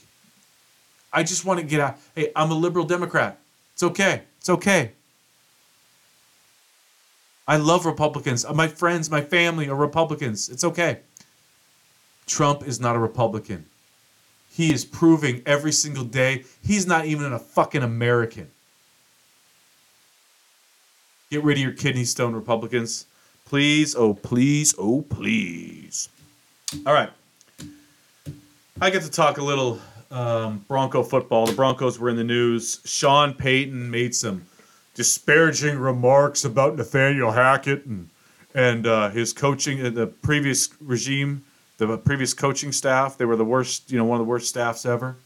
I 1.13 1.23
just 1.23 1.45
want 1.45 1.61
to 1.61 1.67
get 1.67 1.81
out. 1.81 1.99
Hey, 2.15 2.31
I'm 2.37 2.51
a 2.51 2.55
liberal 2.55 2.85
Democrat. 2.85 3.39
It's 3.75 3.83
okay. 3.83 4.23
It's 4.39 4.49
okay. 4.49 4.93
I 7.49 7.57
love 7.57 7.85
Republicans. 7.85 8.45
Uh, 8.45 8.53
my 8.53 8.69
friends, 8.69 9.11
my 9.11 9.21
family 9.21 9.69
are 9.69 9.75
Republicans. 9.75 10.49
It's 10.49 10.63
okay. 10.63 11.01
Trump 12.27 12.67
is 12.67 12.79
not 12.79 12.95
a 12.95 12.99
Republican. 12.99 13.67
He 14.53 14.73
is 14.73 14.85
proving 14.85 15.43
every 15.47 15.73
single 15.73 16.05
day 16.05 16.45
he's 16.63 16.87
not 16.87 17.07
even 17.07 17.33
a 17.33 17.39
fucking 17.39 17.83
American. 17.83 18.51
Get 21.31 21.43
rid 21.45 21.59
of 21.59 21.63
your 21.63 21.73
kidney 21.73 22.05
stone, 22.05 22.35
Republicans. 22.35 23.07
Please, 23.47 23.95
oh, 23.97 24.15
please, 24.15 24.75
oh, 24.79 25.03
please. 25.03 26.09
All 26.87 26.93
right. 26.93 27.11
I 28.83 28.89
get 28.89 29.03
to 29.03 29.11
talk 29.11 29.37
a 29.37 29.45
little 29.45 29.79
um, 30.11 30.65
Bronco 30.67 31.03
football. 31.03 31.45
The 31.45 31.53
Broncos 31.53 31.99
were 31.99 32.09
in 32.09 32.17
the 32.17 32.25
news. 32.25 32.81
Sean 32.87 33.35
Payton 33.35 33.91
made 33.91 34.15
some 34.15 34.47
disparaging 34.95 35.79
remarks 35.79 36.47
about 36.47 36.77
Nathaniel 36.77 37.31
Hackett 37.31 37.85
and 37.85 38.09
and 38.55 38.87
uh, 38.87 39.11
his 39.11 39.35
coaching 39.35 39.79
in 39.79 39.95
the 39.95 40.07
previous 40.07 40.71
regime, 40.81 41.45
the 41.77 41.99
previous 41.99 42.33
coaching 42.33 42.73
staff. 42.73 43.19
They 43.19 43.27
were 43.27 43.37
the 43.37 43.45
worst, 43.45 43.93
you 43.93 43.99
know, 43.99 44.05
one 44.05 44.19
of 44.19 44.27
the 44.27 44.31
worst 44.31 44.49
staffs 44.49 44.87
ever. 44.87 45.17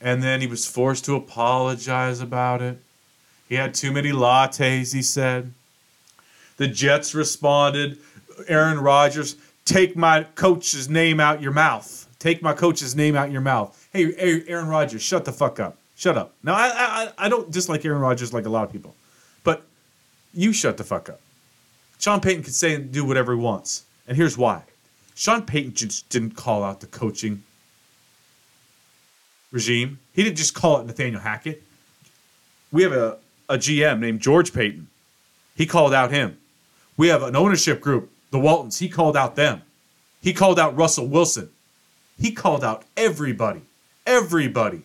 And 0.00 0.22
then 0.22 0.40
he 0.40 0.46
was 0.46 0.66
forced 0.66 1.04
to 1.04 1.14
apologize 1.14 2.20
about 2.20 2.62
it. 2.62 2.78
He 3.48 3.56
had 3.56 3.74
too 3.74 3.92
many 3.92 4.10
lattes, 4.10 4.94
he 4.94 5.02
said. 5.02 5.52
The 6.56 6.66
Jets 6.66 7.14
responded, 7.14 7.98
Aaron 8.48 8.80
Rodgers, 8.80 9.36
take 9.64 9.96
my 9.96 10.24
coach's 10.34 10.88
name 10.88 11.20
out 11.20 11.42
your 11.42 11.52
mouth. 11.52 12.08
Take 12.20 12.42
my 12.42 12.52
coach's 12.52 12.94
name 12.94 13.16
out 13.16 13.32
your 13.32 13.40
mouth. 13.40 13.88
Hey, 13.92 14.14
Aaron 14.46 14.68
Rodgers, 14.68 15.02
shut 15.02 15.24
the 15.24 15.32
fuck 15.32 15.58
up. 15.58 15.78
Shut 15.96 16.16
up. 16.16 16.34
Now, 16.42 16.54
I, 16.54 16.68
I, 16.68 17.12
I 17.18 17.28
don't 17.28 17.50
dislike 17.50 17.84
Aaron 17.84 18.00
Rodgers 18.00 18.32
like 18.32 18.46
a 18.46 18.48
lot 18.48 18.64
of 18.64 18.70
people, 18.70 18.94
but 19.42 19.64
you 20.32 20.52
shut 20.52 20.76
the 20.76 20.84
fuck 20.84 21.08
up. 21.08 21.20
Sean 21.98 22.20
Payton 22.20 22.44
can 22.44 22.52
say 22.52 22.74
and 22.74 22.92
do 22.92 23.04
whatever 23.04 23.34
he 23.34 23.40
wants. 23.40 23.84
And 24.06 24.16
here's 24.16 24.38
why. 24.38 24.62
Sean 25.14 25.42
Payton 25.42 25.74
just 25.74 26.08
didn't 26.08 26.36
call 26.36 26.62
out 26.62 26.80
the 26.80 26.86
coaching 26.86 27.42
regime. 29.50 29.98
He 30.12 30.22
didn't 30.22 30.36
just 30.36 30.54
call 30.54 30.80
it 30.80 30.86
Nathaniel 30.86 31.20
Hackett. 31.20 31.62
We 32.72 32.82
have 32.82 32.92
a, 32.92 33.18
a 33.48 33.56
GM 33.56 33.98
named 33.98 34.20
George 34.20 34.52
Paton. 34.52 34.88
He 35.56 35.66
called 35.66 35.92
out 35.92 36.10
him. 36.10 36.38
We 36.96 37.08
have 37.08 37.22
an 37.22 37.36
ownership 37.36 37.80
group, 37.80 38.10
the 38.30 38.38
Waltons. 38.38 38.78
He 38.78 38.88
called 38.88 39.16
out 39.16 39.36
them. 39.36 39.62
He 40.22 40.32
called 40.32 40.58
out 40.58 40.76
Russell 40.76 41.06
Wilson. 41.06 41.50
He 42.20 42.32
called 42.32 42.62
out 42.62 42.84
everybody, 42.96 43.62
everybody 44.06 44.82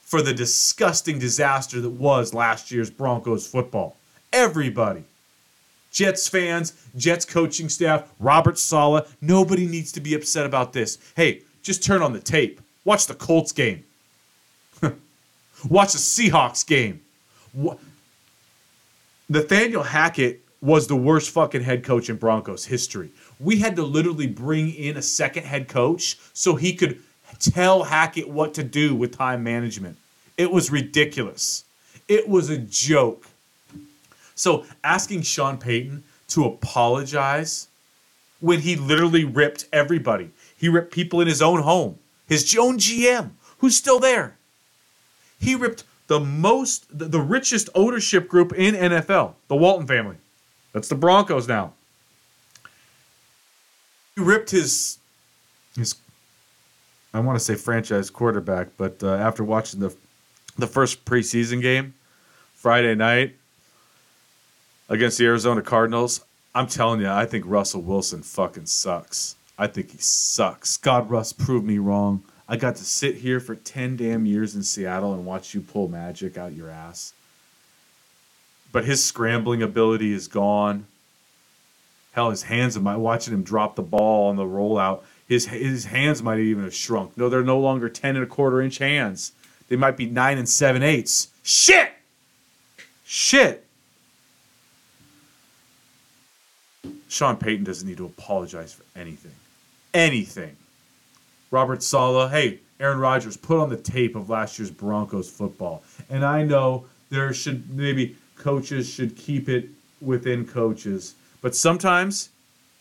for 0.00 0.22
the 0.22 0.32
disgusting 0.32 1.18
disaster 1.18 1.80
that 1.82 1.90
was 1.90 2.32
last 2.32 2.70
year's 2.70 2.90
Broncos 2.90 3.46
football. 3.46 3.96
Everybody. 4.32 5.04
Jets 5.90 6.28
fans, 6.28 6.72
Jets 6.96 7.24
coaching 7.24 7.68
staff, 7.68 8.10
Robert 8.18 8.58
Saleh, 8.58 9.06
nobody 9.20 9.66
needs 9.66 9.92
to 9.92 10.00
be 10.00 10.14
upset 10.14 10.46
about 10.46 10.72
this. 10.72 10.98
Hey, 11.16 11.42
just 11.62 11.82
turn 11.84 12.02
on 12.02 12.12
the 12.12 12.20
tape. 12.20 12.60
Watch 12.84 13.06
the 13.06 13.14
Colts 13.14 13.52
game. 13.52 13.84
Watch 15.68 15.92
the 15.92 15.98
Seahawks 15.98 16.66
game. 16.66 17.02
Wha- 17.52 17.76
Nathaniel 19.28 19.82
Hackett 19.82 20.40
was 20.62 20.86
the 20.86 20.96
worst 20.96 21.30
fucking 21.30 21.62
head 21.62 21.84
coach 21.84 22.08
in 22.08 22.16
Broncos 22.16 22.64
history. 22.64 23.10
We 23.40 23.58
had 23.58 23.76
to 23.76 23.82
literally 23.82 24.26
bring 24.26 24.74
in 24.74 24.96
a 24.96 25.02
second 25.02 25.44
head 25.44 25.68
coach 25.68 26.18
so 26.32 26.56
he 26.56 26.74
could 26.74 27.00
tell 27.38 27.84
Hackett 27.84 28.28
what 28.28 28.54
to 28.54 28.64
do 28.64 28.94
with 28.94 29.16
time 29.16 29.42
management. 29.42 29.96
It 30.36 30.50
was 30.50 30.70
ridiculous. 30.70 31.64
It 32.08 32.28
was 32.28 32.50
a 32.50 32.58
joke. 32.58 33.26
So 34.34 34.64
asking 34.82 35.22
Sean 35.22 35.58
Payton 35.58 36.04
to 36.28 36.44
apologize 36.44 37.68
when 38.40 38.60
he 38.60 38.76
literally 38.76 39.24
ripped 39.24 39.66
everybody. 39.72 40.30
He 40.56 40.68
ripped 40.68 40.92
people 40.92 41.20
in 41.20 41.26
his 41.26 41.42
own 41.42 41.62
home, 41.62 41.98
his 42.28 42.56
own 42.56 42.78
GM, 42.78 43.30
who's 43.58 43.76
still 43.76 43.98
there. 43.98 44.36
He 45.40 45.54
ripped 45.54 45.84
the 46.06 46.20
most, 46.20 46.86
the, 46.96 47.20
richest 47.20 47.68
ownership 47.74 48.28
group 48.28 48.52
in 48.52 48.74
NFL, 48.74 49.34
the 49.48 49.56
Walton 49.56 49.86
family. 49.86 50.16
That's 50.72 50.88
the 50.88 50.94
Broncos 50.94 51.46
now. 51.46 51.74
He 54.18 54.24
ripped 54.24 54.50
his, 54.50 54.98
his, 55.76 55.94
I 57.14 57.20
want 57.20 57.38
to 57.38 57.44
say 57.44 57.54
franchise 57.54 58.10
quarterback, 58.10 58.70
but 58.76 59.00
uh, 59.00 59.14
after 59.14 59.44
watching 59.44 59.78
the, 59.78 59.94
the 60.56 60.66
first 60.66 61.04
preseason 61.04 61.62
game 61.62 61.94
Friday 62.52 62.96
night 62.96 63.36
against 64.88 65.18
the 65.18 65.26
Arizona 65.26 65.62
Cardinals, 65.62 66.24
I'm 66.52 66.66
telling 66.66 67.00
you, 67.00 67.08
I 67.08 67.26
think 67.26 67.44
Russell 67.46 67.80
Wilson 67.80 68.22
fucking 68.22 68.66
sucks. 68.66 69.36
I 69.56 69.68
think 69.68 69.92
he 69.92 69.98
sucks. 69.98 70.76
God, 70.76 71.08
Russ, 71.08 71.32
prove 71.32 71.62
me 71.62 71.78
wrong. 71.78 72.24
I 72.48 72.56
got 72.56 72.74
to 72.74 72.84
sit 72.84 73.18
here 73.18 73.38
for 73.38 73.54
10 73.54 73.98
damn 73.98 74.26
years 74.26 74.56
in 74.56 74.64
Seattle 74.64 75.14
and 75.14 75.26
watch 75.26 75.54
you 75.54 75.60
pull 75.60 75.86
magic 75.86 76.36
out 76.36 76.54
your 76.54 76.70
ass. 76.70 77.12
But 78.72 78.84
his 78.84 79.04
scrambling 79.04 79.62
ability 79.62 80.12
is 80.12 80.26
gone. 80.26 80.88
Hell, 82.12 82.30
his 82.30 82.44
hands, 82.44 82.78
might 82.78 82.96
watching 82.96 83.34
him 83.34 83.42
drop 83.42 83.76
the 83.76 83.82
ball 83.82 84.28
on 84.28 84.36
the 84.36 84.44
rollout, 84.44 85.02
his, 85.28 85.46
his 85.46 85.84
hands 85.84 86.22
might 86.22 86.38
even 86.38 86.64
have 86.64 86.74
shrunk. 86.74 87.16
No, 87.16 87.28
they're 87.28 87.42
no 87.42 87.58
longer 87.58 87.88
10 87.88 88.16
and 88.16 88.24
a 88.24 88.26
quarter 88.26 88.62
inch 88.62 88.78
hands. 88.78 89.32
They 89.68 89.76
might 89.76 89.96
be 89.96 90.06
9 90.06 90.38
and 90.38 90.48
7 90.48 90.82
eighths. 90.82 91.28
Shit! 91.42 91.92
Shit! 93.04 93.64
Sean 97.08 97.36
Payton 97.36 97.64
doesn't 97.64 97.86
need 97.86 97.98
to 97.98 98.06
apologize 98.06 98.72
for 98.72 98.84
anything. 98.98 99.32
Anything. 99.92 100.56
Robert 101.50 101.82
Saleh, 101.82 102.30
hey, 102.30 102.60
Aaron 102.80 102.98
Rodgers, 102.98 103.36
put 103.36 103.58
on 103.58 103.70
the 103.70 103.76
tape 103.76 104.14
of 104.14 104.30
last 104.30 104.58
year's 104.58 104.70
Broncos 104.70 105.30
football. 105.30 105.82
And 106.10 106.24
I 106.24 106.44
know 106.44 106.86
there 107.10 107.32
should 107.32 107.70
maybe 107.70 108.16
coaches 108.36 108.88
should 108.88 109.16
keep 109.16 109.48
it 109.48 109.68
within 110.00 110.46
coaches, 110.46 111.14
but 111.40 111.54
sometimes 111.54 112.30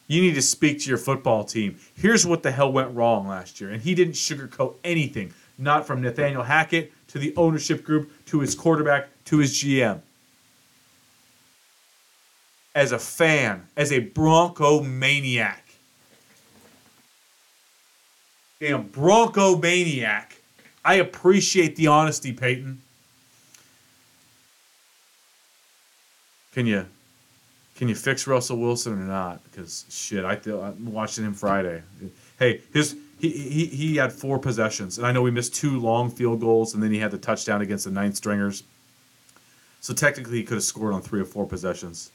you 0.08 0.22
need 0.22 0.36
to 0.36 0.42
speak 0.42 0.80
to 0.82 0.90
your 0.90 0.98
football 0.98 1.44
team. 1.44 1.78
Here's 1.96 2.26
what 2.26 2.44
the 2.44 2.52
hell 2.52 2.72
went 2.72 2.96
wrong 2.96 3.28
last 3.28 3.60
year. 3.60 3.72
And 3.72 3.82
he 3.82 3.94
didn't 3.94 4.14
sugarcoat 4.14 4.76
anything, 4.84 5.34
not 5.58 5.86
from 5.86 6.02
Nathaniel 6.02 6.44
Hackett 6.44 6.92
to 7.10 7.20
the 7.20 7.36
ownership 7.36 7.84
group 7.84 8.12
to 8.28 8.40
his 8.40 8.56
quarterback 8.56 9.10
to 9.26 9.40
his 9.40 9.54
GM. 9.54 10.02
As 12.74 12.92
a 12.92 13.00
fan, 13.00 13.68
as 13.76 13.92
a 13.92 14.00
Bronco 14.00 14.82
maniac, 14.82 15.68
damn 18.60 18.88
Bronco 18.88 19.58
maniac. 19.58 20.38
I 20.86 20.96
appreciate 20.96 21.76
the 21.76 21.88
honesty, 21.88 22.32
Payton. 22.32 22.82
Can 26.54 26.66
you 26.66 26.86
can 27.78 27.88
you 27.88 27.96
fix 27.96 28.26
Russell 28.26 28.58
Wilson 28.58 28.94
or 28.94 29.06
not? 29.06 29.44
Because 29.44 29.86
shit, 29.90 30.26
I 30.26 30.36
feel 30.36 30.62
I'm 30.62 30.92
watching 30.92 31.24
him 31.24 31.34
Friday. 31.34 31.84
Hey, 32.40 32.62
his 32.74 32.98
he, 33.20 33.30
he 33.30 33.66
he 33.68 33.96
had 33.96 34.12
four 34.12 34.40
possessions, 34.40 34.98
and 34.98 35.06
I 35.06 35.12
know 35.12 35.22
we 35.22 35.32
missed 35.32 35.54
two 35.54 35.80
long 35.80 36.10
field 36.10 36.42
goals, 36.42 36.74
and 36.74 36.82
then 36.82 36.92
he 36.92 36.98
had 36.98 37.12
the 37.12 37.20
touchdown 37.20 37.62
against 37.62 37.86
the 37.86 37.92
ninth 37.92 38.16
stringers. 38.16 38.64
So 39.80 39.94
technically, 39.94 40.38
he 40.38 40.44
could 40.44 40.56
have 40.56 40.64
scored 40.64 40.94
on 40.94 41.04
three 41.04 41.22
or 41.22 41.26
four 41.26 41.46
possessions. 41.46 42.12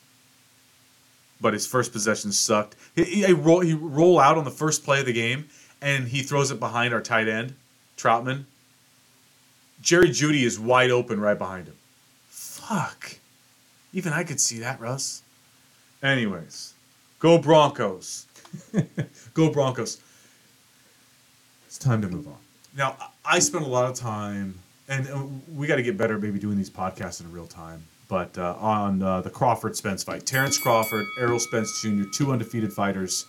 But 1.40 1.54
his 1.54 1.66
first 1.66 1.92
possession 1.92 2.32
sucked. 2.32 2.74
He, 2.96 3.04
he, 3.04 3.26
he 3.26 3.32
roll 3.32 3.60
he 3.60 3.72
roll 3.72 4.18
out 4.18 4.36
on 4.36 4.44
the 4.44 4.50
first 4.50 4.84
play 4.84 4.98
of 4.98 5.06
the 5.06 5.12
game, 5.12 5.48
and 5.80 6.08
he 6.08 6.22
throws 6.22 6.50
it 6.50 6.58
behind 6.58 6.92
our 6.92 7.00
tight 7.00 7.28
end, 7.28 7.54
Trautman. 7.96 8.46
Jerry 9.80 10.08
Jeudy 10.08 10.42
is 10.42 10.58
wide 10.58 10.90
open 10.90 11.20
right 11.20 11.38
behind 11.38 11.68
him. 11.68 11.76
Fuck. 12.28 13.18
Even 13.92 14.12
I 14.12 14.24
could 14.24 14.40
see 14.40 14.58
that, 14.58 14.80
Russ. 14.80 15.22
Anyways, 16.02 16.74
go 17.18 17.38
Broncos. 17.38 18.26
go 19.34 19.50
Broncos. 19.50 20.00
It's 21.66 21.78
time 21.78 22.02
to 22.02 22.08
move 22.08 22.26
on. 22.26 22.36
Now, 22.76 22.96
I 23.24 23.38
spent 23.38 23.64
a 23.64 23.68
lot 23.68 23.90
of 23.90 23.94
time, 23.96 24.58
and 24.88 25.42
we 25.54 25.66
got 25.66 25.76
to 25.76 25.82
get 25.82 25.96
better 25.96 26.18
maybe 26.18 26.38
doing 26.38 26.56
these 26.56 26.70
podcasts 26.70 27.20
in 27.20 27.30
real 27.32 27.46
time. 27.46 27.84
But 28.08 28.36
uh, 28.36 28.56
on 28.60 29.02
uh, 29.02 29.20
the 29.22 29.30
Crawford 29.30 29.76
Spence 29.76 30.04
fight, 30.04 30.26
Terrence 30.26 30.58
Crawford, 30.58 31.06
Errol 31.18 31.38
Spence 31.38 31.80
Jr., 31.80 32.04
two 32.12 32.32
undefeated 32.32 32.72
fighters 32.72 33.26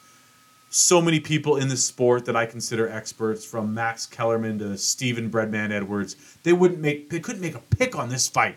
so 0.73 0.99
many 0.99 1.19
people 1.19 1.57
in 1.57 1.67
this 1.67 1.85
sport 1.85 2.25
that 2.25 2.35
I 2.35 2.47
consider 2.47 2.89
experts, 2.89 3.45
from 3.45 3.75
Max 3.75 4.07
Kellerman 4.07 4.57
to 4.57 4.75
Stephen 4.75 5.29
Breadman 5.29 5.71
Edwards, 5.71 6.15
they 6.41 6.51
wouldn't 6.51 6.79
make 6.79 7.11
they 7.11 7.19
couldn't 7.19 7.41
make 7.41 7.53
a 7.53 7.59
pick 7.59 7.95
on 7.95 8.09
this 8.09 8.27
fight. 8.27 8.55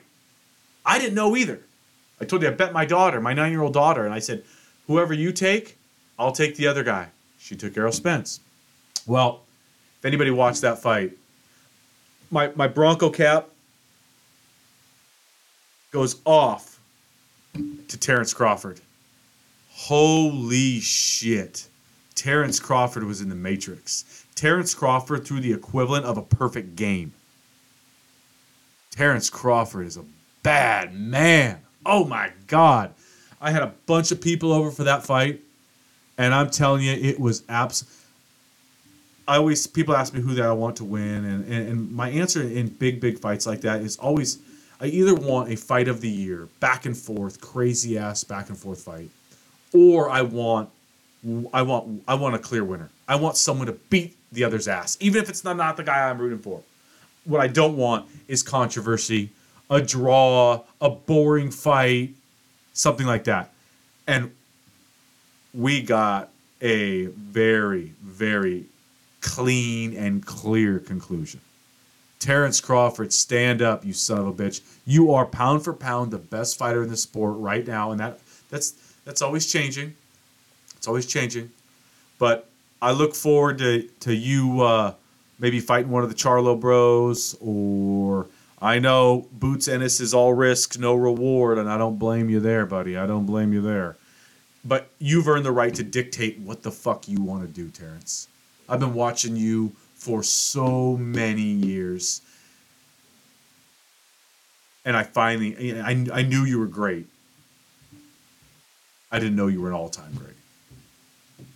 I 0.84 0.98
didn't 0.98 1.14
know 1.14 1.36
either. 1.36 1.60
I 2.20 2.24
told 2.24 2.42
you 2.42 2.48
I 2.48 2.52
bet 2.52 2.72
my 2.72 2.84
daughter, 2.84 3.20
my 3.20 3.34
nine 3.34 3.52
year 3.52 3.62
old 3.62 3.74
daughter, 3.74 4.04
and 4.04 4.14
I 4.14 4.18
said, 4.18 4.44
whoever 4.86 5.12
you 5.12 5.32
take, 5.32 5.76
I'll 6.18 6.32
take 6.32 6.56
the 6.56 6.66
other 6.66 6.82
guy. 6.82 7.08
She 7.38 7.56
took 7.56 7.76
Errol 7.76 7.92
Spence. 7.92 8.40
Well, 9.06 9.42
if 9.98 10.04
anybody 10.04 10.30
watched 10.30 10.62
that 10.62 10.78
fight, 10.80 11.12
my 12.30 12.50
my 12.56 12.66
Bronco 12.66 13.10
cap 13.10 13.48
goes 15.92 16.20
off 16.24 16.80
to 17.54 17.96
Terrence 17.98 18.34
Crawford. 18.34 18.80
Holy 19.70 20.80
shit. 20.80 21.68
Terrence 22.14 22.58
Crawford 22.58 23.04
was 23.04 23.20
in 23.20 23.28
the 23.28 23.34
Matrix. 23.34 24.24
Terrence 24.34 24.74
Crawford 24.74 25.26
threw 25.26 25.40
the 25.40 25.52
equivalent 25.52 26.06
of 26.06 26.16
a 26.16 26.22
perfect 26.22 26.76
game. 26.76 27.12
Terrence 28.90 29.28
Crawford 29.28 29.86
is 29.86 29.96
a 29.96 30.04
bad 30.42 30.94
man. 30.94 31.60
Oh 31.86 32.04
my 32.04 32.32
God. 32.46 32.92
I 33.40 33.50
had 33.50 33.62
a 33.62 33.72
bunch 33.86 34.12
of 34.12 34.20
people 34.20 34.52
over 34.52 34.70
for 34.70 34.84
that 34.84 35.04
fight, 35.04 35.40
and 36.18 36.34
I'm 36.34 36.50
telling 36.50 36.82
you, 36.82 36.92
it 36.92 37.20
was 37.20 37.42
abs. 37.48 37.84
I 39.28 39.36
always 39.36 39.66
people 39.66 39.94
ask 39.94 40.14
me 40.14 40.20
who 40.20 40.34
that 40.34 40.46
I 40.46 40.52
want 40.52 40.76
to 40.76 40.84
win, 40.84 41.24
and, 41.24 41.44
and, 41.44 41.68
and 41.68 41.92
my 41.92 42.08
answer 42.08 42.42
in 42.42 42.68
big, 42.68 43.00
big 43.00 43.18
fights 43.18 43.46
like 43.46 43.60
that 43.62 43.80
is 43.80 43.96
always 43.98 44.38
I 44.80 44.86
either 44.86 45.14
want 45.14 45.50
a 45.50 45.56
fight 45.56 45.88
of 45.88 46.00
the 46.00 46.08
year, 46.08 46.48
back 46.60 46.86
and 46.86 46.96
forth, 46.96 47.40
crazy 47.40 47.96
ass 47.98 48.24
back 48.24 48.48
and 48.48 48.58
forth 48.58 48.82
fight, 48.82 49.10
or 49.72 50.10
I 50.10 50.22
want 50.22 50.70
I 51.52 51.62
want 51.62 52.02
I 52.06 52.14
want 52.14 52.34
a 52.34 52.38
clear 52.38 52.64
winner. 52.64 52.90
I 53.08 53.16
want 53.16 53.36
someone 53.36 53.66
to 53.66 53.72
beat 53.72 54.16
the 54.32 54.44
other's 54.44 54.68
ass, 54.68 54.96
even 55.00 55.22
if 55.22 55.28
it's 55.28 55.44
not, 55.44 55.56
not 55.56 55.76
the 55.76 55.84
guy 55.84 56.08
I'm 56.08 56.18
rooting 56.18 56.38
for. 56.38 56.62
What 57.24 57.40
I 57.40 57.48
don't 57.48 57.76
want 57.76 58.06
is 58.28 58.42
controversy, 58.42 59.30
a 59.70 59.80
draw, 59.80 60.62
a 60.80 60.90
boring 60.90 61.50
fight, 61.50 62.14
something 62.72 63.06
like 63.06 63.24
that. 63.24 63.52
And 64.06 64.32
we 65.52 65.82
got 65.82 66.30
a 66.60 67.06
very, 67.06 67.92
very 68.02 68.66
clean 69.20 69.96
and 69.96 70.24
clear 70.24 70.78
conclusion. 70.78 71.40
Terrence 72.18 72.60
Crawford, 72.60 73.12
stand 73.12 73.60
up, 73.60 73.84
you 73.84 73.92
son 73.92 74.18
of 74.18 74.26
a 74.26 74.32
bitch. 74.32 74.60
You 74.86 75.12
are 75.12 75.26
pound 75.26 75.64
for 75.64 75.72
pound 75.72 76.10
the 76.10 76.18
best 76.18 76.56
fighter 76.56 76.82
in 76.84 76.88
the 76.88 76.96
sport 76.96 77.36
right 77.36 77.66
now, 77.66 77.90
and 77.90 78.00
that 78.00 78.20
that's 78.48 78.72
that's 79.04 79.20
always 79.20 79.50
changing. 79.50 79.94
It's 80.76 80.88
always 80.88 81.06
changing. 81.06 81.50
But 82.18 82.48
I 82.80 82.92
look 82.92 83.14
forward 83.14 83.58
to, 83.58 83.82
to 84.00 84.14
you 84.14 84.62
uh, 84.62 84.94
maybe 85.38 85.60
fighting 85.60 85.90
one 85.90 86.02
of 86.02 86.08
the 86.08 86.14
Charlo 86.14 86.58
bros, 86.58 87.36
or 87.40 88.26
I 88.60 88.78
know 88.78 89.28
Boots 89.32 89.68
Ennis 89.68 90.00
is 90.00 90.14
all 90.14 90.32
risk, 90.32 90.78
no 90.78 90.94
reward, 90.94 91.58
and 91.58 91.68
I 91.68 91.76
don't 91.76 91.98
blame 91.98 92.30
you 92.30 92.40
there, 92.40 92.64
buddy. 92.64 92.96
I 92.96 93.06
don't 93.06 93.26
blame 93.26 93.52
you 93.52 93.60
there. 93.60 93.96
But 94.64 94.90
you've 94.98 95.28
earned 95.28 95.44
the 95.44 95.52
right 95.52 95.74
to 95.74 95.82
dictate 95.82 96.38
what 96.38 96.62
the 96.62 96.70
fuck 96.70 97.06
you 97.06 97.20
want 97.20 97.42
to 97.42 97.48
do, 97.48 97.68
Terrence. 97.68 98.28
I've 98.68 98.80
been 98.80 98.94
watching 98.94 99.36
you 99.36 99.72
for 99.94 100.22
so 100.22 100.96
many 100.96 101.42
years. 101.42 102.22
And 104.84 104.96
I 104.96 105.02
finally, 105.02 105.80
I, 105.80 106.06
I 106.12 106.22
knew 106.22 106.44
you 106.44 106.58
were 106.58 106.66
great. 106.66 107.06
I 109.12 109.18
didn't 109.18 109.36
know 109.36 109.46
you 109.46 109.60
were 109.60 109.68
an 109.68 109.74
all 109.74 109.88
time 109.88 110.14
great. 110.14 111.46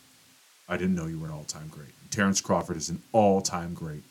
I 0.68 0.76
didn't 0.76 0.94
know 0.94 1.06
you 1.06 1.18
were 1.18 1.26
an 1.26 1.32
all 1.32 1.44
time 1.44 1.68
great. 1.68 1.88
Terrence 2.10 2.40
Crawford 2.40 2.76
is 2.76 2.90
an 2.90 3.02
all 3.12 3.40
time 3.40 3.74
great. 3.74 4.02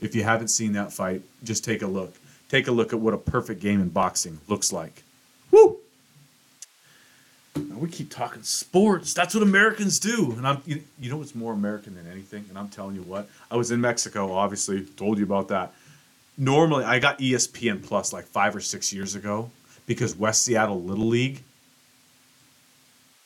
If 0.00 0.14
you 0.14 0.24
haven't 0.24 0.48
seen 0.48 0.72
that 0.72 0.92
fight, 0.92 1.22
just 1.44 1.64
take 1.64 1.82
a 1.82 1.86
look. 1.86 2.14
Take 2.52 2.68
a 2.68 2.70
look 2.70 2.92
at 2.92 2.98
what 3.00 3.14
a 3.14 3.16
perfect 3.16 3.62
game 3.62 3.80
in 3.80 3.88
boxing 3.88 4.38
looks 4.46 4.74
like. 4.74 5.04
Woo! 5.50 5.78
Now 7.56 7.78
we 7.78 7.88
keep 7.88 8.10
talking 8.10 8.42
sports. 8.42 9.14
That's 9.14 9.34
what 9.34 9.42
Americans 9.42 9.98
do. 9.98 10.32
And 10.36 10.46
I'm, 10.46 10.60
you, 10.66 10.82
you 11.00 11.08
know 11.08 11.16
what's 11.16 11.34
more 11.34 11.54
American 11.54 11.94
than 11.94 12.06
anything? 12.06 12.44
And 12.50 12.58
I'm 12.58 12.68
telling 12.68 12.94
you 12.94 13.00
what. 13.04 13.26
I 13.50 13.56
was 13.56 13.70
in 13.70 13.80
Mexico, 13.80 14.32
obviously, 14.32 14.82
told 14.82 15.16
you 15.16 15.24
about 15.24 15.48
that. 15.48 15.72
Normally, 16.36 16.84
I 16.84 16.98
got 16.98 17.18
ESPN 17.20 17.82
Plus 17.82 18.12
like 18.12 18.26
five 18.26 18.54
or 18.54 18.60
six 18.60 18.92
years 18.92 19.14
ago 19.14 19.50
because 19.86 20.14
West 20.14 20.42
Seattle 20.42 20.82
Little 20.82 21.06
League 21.06 21.42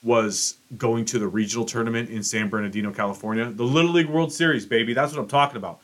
was 0.05 0.55
going 0.79 1.05
to 1.07 1.19
the 1.19 1.27
regional 1.27 1.65
tournament 1.67 2.11
in 2.11 2.23
San 2.23 2.49
Bernardino, 2.49 2.93
California. 2.93 3.47
The 3.47 3.65
Little 3.65 3.91
League 3.91 4.07
World 4.07 4.33
Series, 4.33 4.67
baby. 4.67 4.95
That's 4.95 5.13
what 5.13 5.21
I'm 5.21 5.27
talking 5.27 5.57
about. 5.57 5.81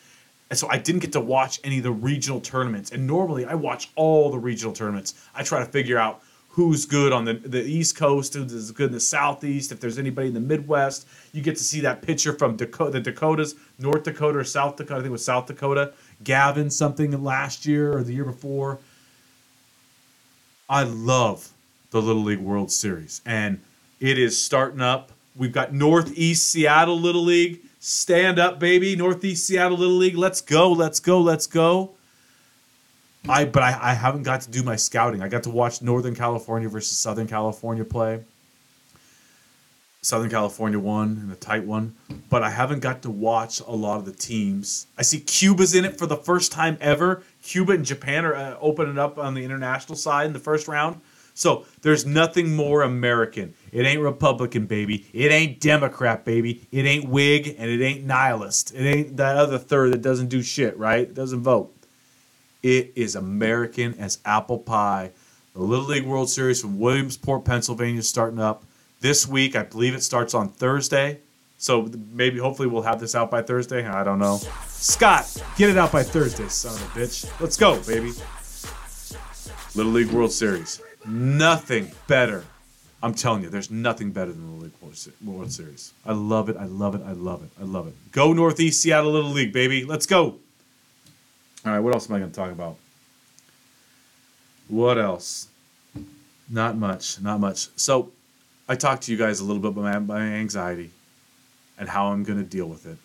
And 0.52 0.58
so 0.58 0.68
I 0.68 0.76
didn't 0.76 1.00
get 1.00 1.12
to 1.12 1.20
watch 1.20 1.60
any 1.64 1.78
of 1.78 1.84
the 1.84 1.92
regional 1.92 2.38
tournaments. 2.38 2.90
And 2.90 3.06
normally 3.06 3.46
I 3.46 3.54
watch 3.54 3.88
all 3.94 4.30
the 4.30 4.38
regional 4.38 4.74
tournaments. 4.74 5.14
I 5.34 5.42
try 5.44 5.60
to 5.60 5.64
figure 5.64 5.96
out 5.96 6.22
who's 6.50 6.84
good 6.84 7.10
on 7.10 7.24
the, 7.24 7.32
the 7.32 7.62
East 7.62 7.96
Coast, 7.96 8.34
who's 8.34 8.70
good 8.70 8.88
in 8.88 8.92
the 8.92 9.00
Southeast, 9.00 9.72
if 9.72 9.80
there's 9.80 9.98
anybody 9.98 10.28
in 10.28 10.34
the 10.34 10.40
Midwest. 10.40 11.08
You 11.32 11.40
get 11.40 11.56
to 11.56 11.64
see 11.64 11.80
that 11.80 12.02
picture 12.02 12.34
from 12.34 12.56
Dakota, 12.56 12.90
the 12.90 13.00
Dakotas, 13.00 13.54
North 13.78 14.02
Dakota 14.02 14.40
or 14.40 14.44
South 14.44 14.76
Dakota. 14.76 14.96
I 14.96 14.98
think 14.98 15.06
it 15.06 15.12
was 15.12 15.24
South 15.24 15.46
Dakota. 15.46 15.94
Gavin 16.22 16.68
something 16.68 17.24
last 17.24 17.64
year 17.64 17.96
or 17.96 18.02
the 18.02 18.12
year 18.12 18.26
before. 18.26 18.78
I 20.68 20.82
love 20.82 21.48
the 21.92 22.02
Little 22.02 22.24
League 22.24 22.40
World 22.40 22.70
Series. 22.70 23.22
And 23.24 23.58
it 24.00 24.18
is 24.18 24.38
starting 24.38 24.82
up. 24.82 25.12
We've 25.34 25.50
got 25.50 25.72
Northeast 25.72 26.46
Seattle 26.50 27.00
Little 27.00 27.24
League. 27.24 27.62
Stand 27.84 28.38
up, 28.38 28.60
baby. 28.60 28.94
Northeast 28.94 29.44
Seattle 29.44 29.76
Little 29.76 29.96
League. 29.96 30.16
Let's 30.16 30.40
go. 30.40 30.70
Let's 30.70 31.00
go. 31.00 31.20
Let's 31.20 31.48
go. 31.48 31.90
I 33.28 33.44
but 33.44 33.64
I, 33.64 33.76
I 33.90 33.94
haven't 33.94 34.22
got 34.22 34.42
to 34.42 34.50
do 34.52 34.62
my 34.62 34.76
scouting. 34.76 35.20
I 35.20 35.26
got 35.26 35.42
to 35.42 35.50
watch 35.50 35.82
Northern 35.82 36.14
California 36.14 36.68
versus 36.68 36.96
Southern 36.96 37.26
California 37.26 37.84
play. 37.84 38.20
Southern 40.00 40.30
California 40.30 40.78
won 40.78 41.22
in 41.24 41.32
a 41.32 41.34
tight 41.34 41.64
one, 41.64 41.96
but 42.30 42.44
I 42.44 42.50
haven't 42.50 42.80
got 42.80 43.02
to 43.02 43.10
watch 43.10 43.58
a 43.58 43.72
lot 43.72 43.98
of 43.98 44.04
the 44.04 44.12
teams. 44.12 44.86
I 44.96 45.02
see 45.02 45.18
Cuba's 45.18 45.74
in 45.74 45.84
it 45.84 45.98
for 45.98 46.06
the 46.06 46.16
first 46.16 46.52
time 46.52 46.78
ever. 46.80 47.24
Cuba 47.42 47.72
and 47.72 47.84
Japan 47.84 48.24
are 48.24 48.36
uh, 48.36 48.56
opening 48.60 48.96
up 48.96 49.18
on 49.18 49.34
the 49.34 49.44
international 49.44 49.96
side 49.96 50.26
in 50.26 50.32
the 50.32 50.38
first 50.38 50.68
round. 50.68 51.00
So 51.34 51.64
there's 51.80 52.04
nothing 52.04 52.54
more 52.54 52.82
American. 52.82 53.54
It 53.72 53.86
ain't 53.86 54.02
Republican, 54.02 54.66
baby. 54.66 55.06
It 55.12 55.32
ain't 55.32 55.60
Democrat, 55.60 56.24
baby. 56.24 56.66
It 56.70 56.84
ain't 56.84 57.08
Whig 57.08 57.56
and 57.58 57.70
it 57.70 57.82
ain't 57.82 58.04
nihilist. 58.04 58.74
It 58.74 58.84
ain't 58.84 59.16
that 59.16 59.36
other 59.36 59.58
third 59.58 59.92
that 59.92 60.02
doesn't 60.02 60.28
do 60.28 60.42
shit, 60.42 60.76
right? 60.76 61.00
It 61.00 61.14
doesn't 61.14 61.40
vote. 61.40 61.74
It 62.62 62.92
is 62.94 63.16
American 63.16 63.94
as 63.98 64.18
apple 64.24 64.58
pie. 64.58 65.10
The 65.54 65.62
Little 65.62 65.86
League 65.86 66.06
World 66.06 66.30
Series 66.30 66.60
from 66.60 66.78
Williamsport, 66.78 67.44
Pennsylvania, 67.44 68.02
starting 68.02 68.38
up 68.38 68.64
this 69.00 69.26
week. 69.26 69.56
I 69.56 69.64
believe 69.64 69.94
it 69.94 70.02
starts 70.02 70.32
on 70.32 70.48
Thursday. 70.48 71.20
So 71.58 71.90
maybe, 72.12 72.38
hopefully, 72.38 72.68
we'll 72.68 72.82
have 72.82 72.98
this 72.98 73.14
out 73.14 73.30
by 73.30 73.42
Thursday. 73.42 73.86
I 73.86 74.02
don't 74.02 74.18
know. 74.18 74.40
Scott, 74.66 75.42
get 75.56 75.70
it 75.70 75.76
out 75.78 75.92
by 75.92 76.02
Thursday, 76.02 76.48
son 76.48 76.74
of 76.74 76.82
a 76.82 77.00
bitch. 77.00 77.40
Let's 77.40 77.56
go, 77.56 77.80
baby. 77.82 78.12
Little 79.74 79.92
League 79.92 80.10
World 80.10 80.32
Series. 80.32 80.80
Nothing 81.06 81.90
better. 82.06 82.44
I'm 83.02 83.14
telling 83.14 83.42
you, 83.42 83.48
there's 83.48 83.70
nothing 83.70 84.12
better 84.12 84.32
than 84.32 84.58
the 84.58 84.64
League 84.64 84.72
World 85.24 85.50
Series. 85.50 85.92
I 86.06 86.12
love 86.12 86.48
it. 86.48 86.56
I 86.56 86.66
love 86.66 86.94
it. 86.94 87.02
I 87.04 87.12
love 87.12 87.42
it. 87.42 87.50
I 87.60 87.64
love 87.64 87.88
it. 87.88 87.94
Go 88.12 88.32
Northeast 88.32 88.80
Seattle 88.80 89.10
Little 89.10 89.30
League, 89.30 89.52
baby. 89.52 89.84
Let's 89.84 90.06
go. 90.06 90.36
All 91.64 91.72
right, 91.72 91.80
what 91.80 91.94
else 91.94 92.08
am 92.08 92.16
I 92.16 92.20
going 92.20 92.30
to 92.30 92.36
talk 92.36 92.52
about? 92.52 92.76
What 94.68 94.98
else? 94.98 95.48
Not 96.48 96.76
much. 96.76 97.20
Not 97.20 97.40
much. 97.40 97.68
So, 97.76 98.12
I 98.68 98.76
talked 98.76 99.02
to 99.04 99.12
you 99.12 99.18
guys 99.18 99.40
a 99.40 99.44
little 99.44 99.60
bit 99.60 99.76
about 99.76 100.06
my 100.06 100.20
anxiety 100.20 100.90
and 101.78 101.88
how 101.88 102.06
I'm 102.08 102.22
going 102.22 102.38
to 102.38 102.44
deal 102.44 102.66
with 102.66 102.86
it. 102.86 102.98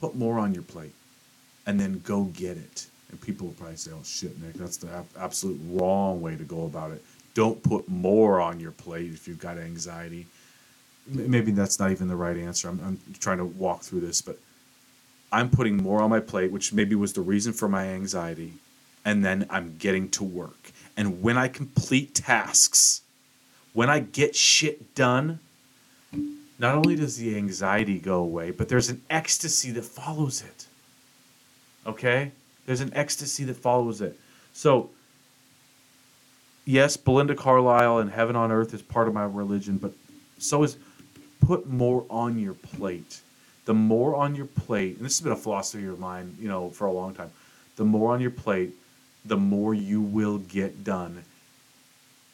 Put 0.00 0.14
more 0.14 0.38
on 0.38 0.54
your 0.54 0.62
plate 0.62 0.94
and 1.66 1.78
then 1.78 2.00
go 2.04 2.24
get 2.24 2.56
it. 2.56 2.86
And 3.10 3.20
people 3.20 3.46
will 3.46 3.54
probably 3.54 3.76
say, 3.76 3.90
oh 3.92 4.02
shit, 4.04 4.40
Nick, 4.42 4.54
that's 4.54 4.76
the 4.76 4.90
ab- 4.90 5.06
absolute 5.18 5.58
wrong 5.70 6.20
way 6.20 6.36
to 6.36 6.44
go 6.44 6.64
about 6.64 6.90
it. 6.90 7.02
Don't 7.34 7.62
put 7.62 7.88
more 7.88 8.40
on 8.40 8.60
your 8.60 8.72
plate 8.72 9.12
if 9.12 9.26
you've 9.26 9.38
got 9.38 9.56
anxiety. 9.58 10.26
M- 11.10 11.30
Maybe 11.30 11.52
that's 11.52 11.78
not 11.78 11.90
even 11.90 12.08
the 12.08 12.16
right 12.16 12.36
answer. 12.36 12.68
I'm, 12.68 12.80
I'm 12.84 12.98
trying 13.18 13.38
to 13.38 13.44
walk 13.46 13.82
through 13.82 14.00
this, 14.00 14.20
but 14.20 14.38
I'm 15.32 15.48
putting 15.48 15.76
more 15.76 16.02
on 16.02 16.10
my 16.10 16.20
plate, 16.20 16.52
which 16.52 16.72
maybe 16.72 16.94
was 16.94 17.12
the 17.14 17.20
reason 17.20 17.52
for 17.52 17.68
my 17.68 17.86
anxiety. 17.86 18.54
And 19.04 19.24
then 19.24 19.46
I'm 19.48 19.76
getting 19.78 20.10
to 20.10 20.24
work. 20.24 20.72
And 20.96 21.22
when 21.22 21.38
I 21.38 21.48
complete 21.48 22.14
tasks, 22.14 23.02
when 23.72 23.88
I 23.88 24.00
get 24.00 24.34
shit 24.34 24.94
done, 24.94 25.38
not 26.58 26.74
only 26.74 26.96
does 26.96 27.16
the 27.16 27.36
anxiety 27.36 27.98
go 27.98 28.16
away, 28.16 28.50
but 28.50 28.68
there's 28.68 28.88
an 28.90 29.00
ecstasy 29.08 29.70
that 29.70 29.84
follows 29.84 30.42
it. 30.42 30.66
Okay? 31.86 32.32
There's 32.68 32.82
an 32.82 32.92
ecstasy 32.94 33.44
that 33.44 33.56
follows 33.56 34.02
it. 34.02 34.20
So, 34.52 34.90
yes, 36.66 36.98
Belinda 36.98 37.34
Carlisle 37.34 38.00
and 38.00 38.10
Heaven 38.10 38.36
on 38.36 38.52
Earth 38.52 38.74
is 38.74 38.82
part 38.82 39.08
of 39.08 39.14
my 39.14 39.24
religion, 39.24 39.78
but 39.78 39.94
so 40.36 40.62
is 40.64 40.76
put 41.40 41.66
more 41.66 42.04
on 42.10 42.38
your 42.38 42.52
plate. 42.52 43.22
The 43.64 43.72
more 43.72 44.14
on 44.16 44.34
your 44.34 44.44
plate, 44.44 44.98
and 44.98 45.06
this 45.06 45.16
has 45.16 45.24
been 45.24 45.32
a 45.32 45.36
philosophy 45.36 45.86
of 45.86 45.98
mine, 45.98 46.36
you 46.38 46.46
know, 46.46 46.68
for 46.68 46.86
a 46.86 46.92
long 46.92 47.14
time. 47.14 47.30
The 47.76 47.86
more 47.86 48.12
on 48.12 48.20
your 48.20 48.32
plate, 48.32 48.74
the 49.24 49.38
more 49.38 49.72
you 49.72 50.02
will 50.02 50.36
get 50.36 50.84
done, 50.84 51.24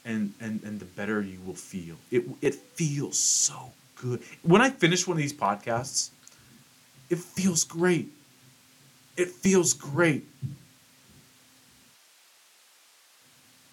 and 0.05 0.35
and 0.41 0.61
and 0.65 0.81
the 0.81 0.85
better 0.85 1.21
you 1.23 1.39
will 1.47 1.55
feel. 1.55 1.95
It 2.11 2.25
it 2.43 2.57
feels 2.57 3.17
so 3.17 3.71
good 3.95 4.21
when 4.43 4.61
I 4.61 4.71
finish 4.71 5.07
one 5.07 5.17
of 5.17 5.23
these 5.23 5.33
podcasts. 5.33 6.11
It 7.09 7.19
feels 7.21 7.63
great. 7.63 8.11
It 9.17 9.31
feels 9.31 9.73
great. 9.73 10.27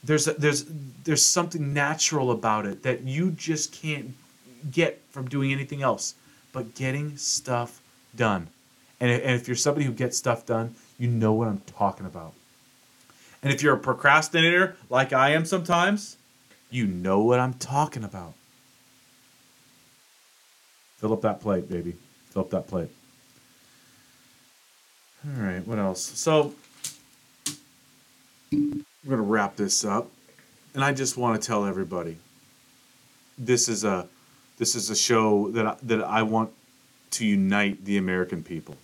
There's 0.04 0.28
a, 0.28 0.34
there's 0.34 0.66
there's 1.04 1.26
something 1.26 1.74
natural 1.74 2.32
about 2.32 2.66
it 2.66 2.84
that 2.84 3.02
you 3.04 3.32
just 3.32 3.72
can't 3.72 4.16
get 4.72 5.02
from 5.12 5.28
doing 5.28 5.52
anything 5.52 5.82
else 5.82 6.16
but 6.54 6.76
getting 6.76 7.18
stuff 7.18 7.82
done. 8.16 8.48
And, 9.00 9.10
and 9.10 9.36
if 9.36 9.48
you're 9.48 9.56
somebody 9.56 9.86
who 9.86 9.94
gets 9.94 10.18
stuff 10.18 10.46
done, 10.46 10.76
you 11.00 11.08
know 11.08 11.34
what 11.34 11.48
I'm 11.48 11.62
talking 11.66 12.06
about. 12.06 12.34
And 13.42 13.52
if 13.52 13.64
you're 13.64 13.74
a 13.74 13.80
procrastinator 13.80 14.76
like 14.90 15.14
I 15.14 15.32
am 15.32 15.46
sometimes, 15.46 16.18
you 16.70 16.86
know 16.86 17.20
what 17.22 17.40
I'm 17.40 17.54
talking 17.56 18.04
about. 18.04 18.34
Fill 20.98 21.14
up 21.14 21.22
that 21.22 21.42
plate, 21.42 21.70
baby. 21.70 21.96
Fill 22.30 22.44
up 22.44 22.52
that 22.52 22.68
plate. 22.68 22.90
All 25.24 25.44
right, 25.44 25.66
what 25.68 25.78
else? 25.78 26.02
So 26.02 26.56
we're 28.52 28.84
gonna 29.08 29.22
wrap 29.22 29.56
this 29.56 29.86
up, 29.86 30.10
and 30.74 30.84
I 30.84 30.94
just 30.94 31.16
want 31.16 31.40
to 31.40 31.48
tell 31.48 31.64
everybody 31.66 32.18
this 33.38 33.70
is 33.70 33.84
a 33.84 34.08
this 34.58 34.74
is 34.74 34.90
a 34.90 34.96
show 34.96 35.52
that 35.52 35.68
I, 35.68 35.76
that 35.84 36.02
I 36.02 36.24
want 36.24 36.52
to 37.12 37.26
unite 37.26 37.86
the 37.86 37.98
American 37.98 38.44
people. 38.44 38.78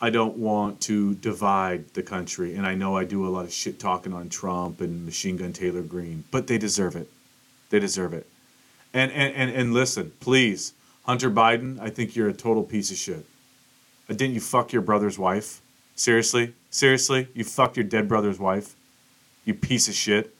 I 0.00 0.10
don't 0.10 0.36
want 0.36 0.80
to 0.82 1.14
divide 1.14 1.94
the 1.94 2.02
country, 2.02 2.56
and 2.56 2.66
I 2.66 2.74
know 2.74 2.96
I 2.96 3.04
do 3.04 3.26
a 3.26 3.30
lot 3.30 3.44
of 3.44 3.52
shit 3.52 3.78
talking 3.78 4.12
on 4.12 4.28
Trump 4.28 4.80
and 4.80 5.04
Machine 5.04 5.36
Gun 5.36 5.52
Taylor 5.52 5.82
Greene, 5.82 6.24
but 6.32 6.48
they 6.48 6.58
deserve 6.58 6.96
it. 6.96 7.08
They 7.70 7.78
deserve 7.78 8.12
it. 8.12 8.26
And 8.92 9.12
and 9.12 9.34
and, 9.36 9.50
and 9.52 9.72
listen, 9.72 10.12
please, 10.18 10.72
Hunter 11.04 11.30
Biden, 11.30 11.78
I 11.80 11.90
think 11.90 12.16
you're 12.16 12.28
a 12.28 12.32
total 12.34 12.62
piece 12.62 12.90
of 12.90 12.96
shit. 12.96 13.26
Uh, 14.08 14.14
Didn't 14.14 14.34
you 14.34 14.40
fuck 14.40 14.72
your 14.72 14.82
brother's 14.82 15.18
wife? 15.18 15.60
Seriously? 15.96 16.54
Seriously? 16.70 17.28
You 17.34 17.44
fucked 17.44 17.76
your 17.76 17.84
dead 17.84 18.08
brother's 18.08 18.38
wife? 18.38 18.74
You 19.44 19.54
piece 19.54 19.88
of 19.88 19.94
shit. 19.94 20.34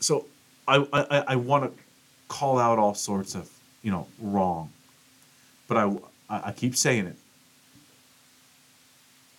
So 0.00 0.26
I 0.66 0.86
I, 0.92 1.24
I 1.28 1.36
want 1.36 1.64
to 1.64 1.82
call 2.28 2.58
out 2.58 2.78
all 2.78 2.94
sorts 2.94 3.34
of, 3.34 3.50
you 3.82 3.90
know, 3.90 4.06
wrong. 4.20 4.70
But 5.68 5.76
I, 5.76 5.84
I 6.30 6.48
I 6.48 6.52
keep 6.52 6.74
saying 6.76 7.06
it. 7.06 7.16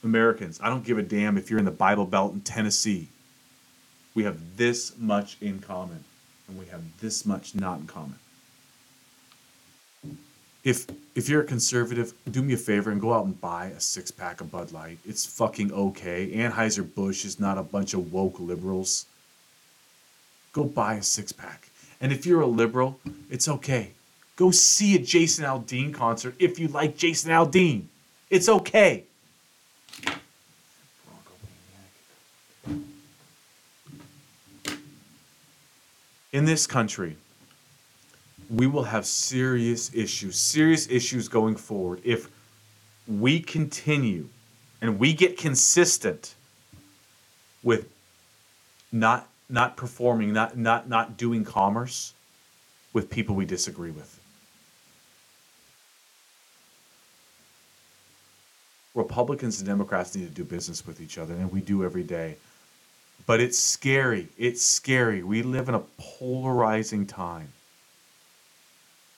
Americans, 0.04 0.60
I 0.64 0.70
don't 0.70 0.86
give 0.86 0.98
a 0.98 1.04
damn 1.04 1.38
if 1.38 1.50
you're 1.50 1.60
in 1.60 1.66
the 1.66 1.72
Bible 1.72 2.06
Belt 2.06 2.34
in 2.34 2.42
Tennessee. 2.42 3.10
We 4.14 4.24
have 4.24 4.38
this 4.58 4.98
much 4.98 5.38
in 5.42 5.60
common. 5.60 6.04
and 6.48 6.58
we 6.58 6.66
have 6.68 6.82
this 7.02 7.26
much 7.26 7.56
not 7.56 7.80
in 7.80 7.88
common. 7.88 8.16
If 10.64 10.88
if 11.16 11.30
you're 11.30 11.42
a 11.42 11.46
conservative, 11.46 12.14
do 12.30 12.42
me 12.42 12.54
a 12.54 12.58
favor 12.58 12.92
and 12.92 13.02
go 13.02 13.14
out 13.14 13.26
and 13.26 13.40
buy 13.40 13.68
a 13.68 13.80
six 13.80 14.12
pack 14.12 14.42
of 14.42 14.52
Bud 14.52 14.72
Light. 14.72 15.00
It's 15.06 15.26
fucking 15.26 15.72
okay. 15.72 16.32
Anheuser 16.36 16.84
Busch 16.94 17.26
is 17.26 17.40
not 17.40 17.58
a 17.58 17.64
bunch 17.64 17.94
of 17.94 18.12
woke 18.12 18.40
liberals. 18.40 19.06
Go 20.54 20.64
buy 20.64 20.96
a 20.96 21.04
six 21.04 21.32
pack. 21.32 21.70
And 22.00 22.12
if 22.12 22.26
you're 22.26 22.42
a 22.42 22.48
liberal, 22.48 23.00
it's 23.30 23.48
okay. 23.48 23.92
Go 24.36 24.52
see 24.52 24.96
a 24.96 25.00
Jason 25.00 25.46
Aldean 25.46 25.94
concert 25.94 26.36
if 26.38 26.60
you 26.60 26.68
like 26.68 26.96
Jason 26.98 27.32
Aldean. 27.32 27.86
It's 28.30 28.48
okay. 28.48 29.04
In 36.32 36.46
this 36.46 36.68
country, 36.68 37.18
we 38.50 38.68
will 38.68 38.84
have 38.84 39.06
serious 39.06 39.92
issues, 39.94 40.38
serious 40.38 40.90
issues 40.90 41.28
going 41.28 41.56
forward 41.56 42.02
if 42.04 42.30
we 43.08 43.40
continue 43.40 44.28
and 44.82 45.00
we 45.00 45.14
get 45.14 45.38
consistent 45.38 46.36
with 47.64 47.90
not 48.92 49.28
not 49.50 49.78
performing, 49.78 50.34
not 50.34 50.58
not 50.58 50.88
not 50.88 51.18
doing 51.18 51.44
commerce 51.44 52.14
with 52.94 53.10
people 53.10 53.36
we 53.36 53.46
disagree 53.46 53.92
with. 53.92 54.20
Republicans 58.94 59.60
and 59.60 59.68
Democrats 59.68 60.16
need 60.16 60.28
to 60.28 60.34
do 60.34 60.44
business 60.44 60.86
with 60.86 61.00
each 61.00 61.18
other, 61.18 61.34
and 61.34 61.52
we 61.52 61.62
do 61.62 61.84
every 61.86 62.04
day. 62.04 62.36
But 63.26 63.40
it's 63.40 63.60
scary. 63.60 64.30
It's 64.38 64.62
scary. 64.62 65.22
We 65.22 65.44
live 65.44 65.70
in 65.70 65.76
a 65.76 65.84
polarizing 65.98 67.06
time 67.06 67.50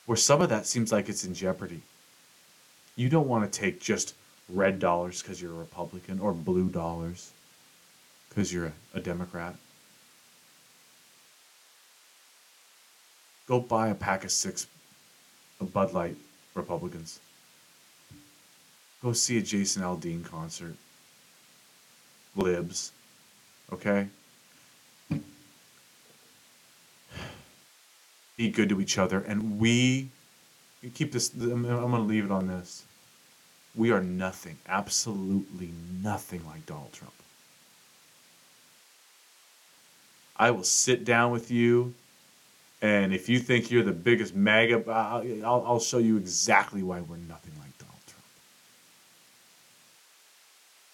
where 0.10 0.18
some 0.18 0.42
of 0.42 0.50
that 0.50 0.66
seems 0.66 0.92
like 0.92 1.08
it's 1.08 1.24
in 1.24 1.36
jeopardy. 1.36 1.84
You 2.96 3.10
don't 3.10 3.28
want 3.28 3.44
to 3.44 3.60
take 3.60 3.80
just 3.80 4.16
red 4.52 4.80
dollars 4.80 5.22
because 5.22 5.40
you're 5.40 5.52
a 5.52 5.60
Republican 5.60 6.20
or 6.20 6.34
blue 6.34 6.68
dollars 6.68 7.32
because 8.28 8.52
you're 8.52 8.66
a, 8.66 8.74
a 8.96 9.00
Democrat. 9.00 9.54
Go 13.46 13.60
buy 13.60 13.90
a 13.90 13.94
pack 13.94 14.24
of 14.24 14.32
six 14.32 14.66
of 15.62 15.72
Bud 15.72 15.94
Light 15.94 16.18
Republicans. 16.56 17.20
Go 19.04 19.14
see 19.14 19.38
a 19.38 19.44
Jason 19.44 19.84
Aldean 19.84 20.26
concert. 20.26 20.74
Libs. 22.36 22.94
Okay? 23.72 24.08
Be 28.40 28.48
good 28.50 28.70
to 28.70 28.80
each 28.80 28.98
other. 28.98 29.20
And 29.20 29.60
we, 29.60 30.08
keep 30.94 31.12
this, 31.12 31.34
I'm 31.34 31.64
going 31.64 31.92
to 31.92 32.00
leave 32.00 32.24
it 32.24 32.32
on 32.32 32.48
this. 32.48 32.86
We 33.76 33.92
are 33.92 34.02
nothing, 34.02 34.58
absolutely 34.70 35.72
nothing 36.02 36.46
like 36.48 36.66
Donald 36.66 36.94
Trump. 36.94 37.14
I 40.38 40.52
will 40.52 40.64
sit 40.64 41.04
down 41.04 41.34
with 41.34 41.52
you, 41.52 41.94
and 42.82 43.14
if 43.14 43.28
you 43.28 43.40
think 43.40 43.72
you're 43.72 43.84
the 43.84 43.92
biggest 43.92 44.34
MAGA, 44.34 44.90
I'll, 44.90 45.46
I'll, 45.46 45.64
I'll 45.68 45.80
show 45.82 45.98
you 45.98 46.16
exactly 46.16 46.82
why 46.82 47.02
we're 47.02 47.18
nothing 47.18 47.52
like 47.60 47.78
Donald 47.78 48.00
Trump. 48.08 48.26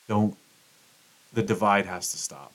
Don't, 0.08 0.38
the 1.32 1.44
divide 1.44 1.86
has 1.86 2.10
to 2.12 2.18
stop. 2.18 2.54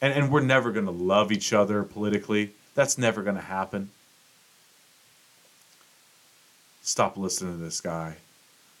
And, 0.00 0.14
and 0.14 0.32
we're 0.32 0.40
never 0.40 0.72
going 0.72 0.86
to 0.86 0.92
love 0.92 1.30
each 1.30 1.52
other 1.52 1.82
politically. 1.82 2.52
That's 2.74 2.96
never 2.96 3.22
going 3.22 3.36
to 3.36 3.42
happen. 3.42 3.90
Stop 6.82 7.16
listening 7.16 7.58
to 7.58 7.62
this 7.62 7.80
guy. 7.80 8.16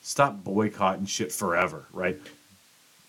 Stop 0.02 0.42
boycotting 0.42 1.06
shit 1.06 1.30
forever, 1.30 1.84
right? 1.92 2.18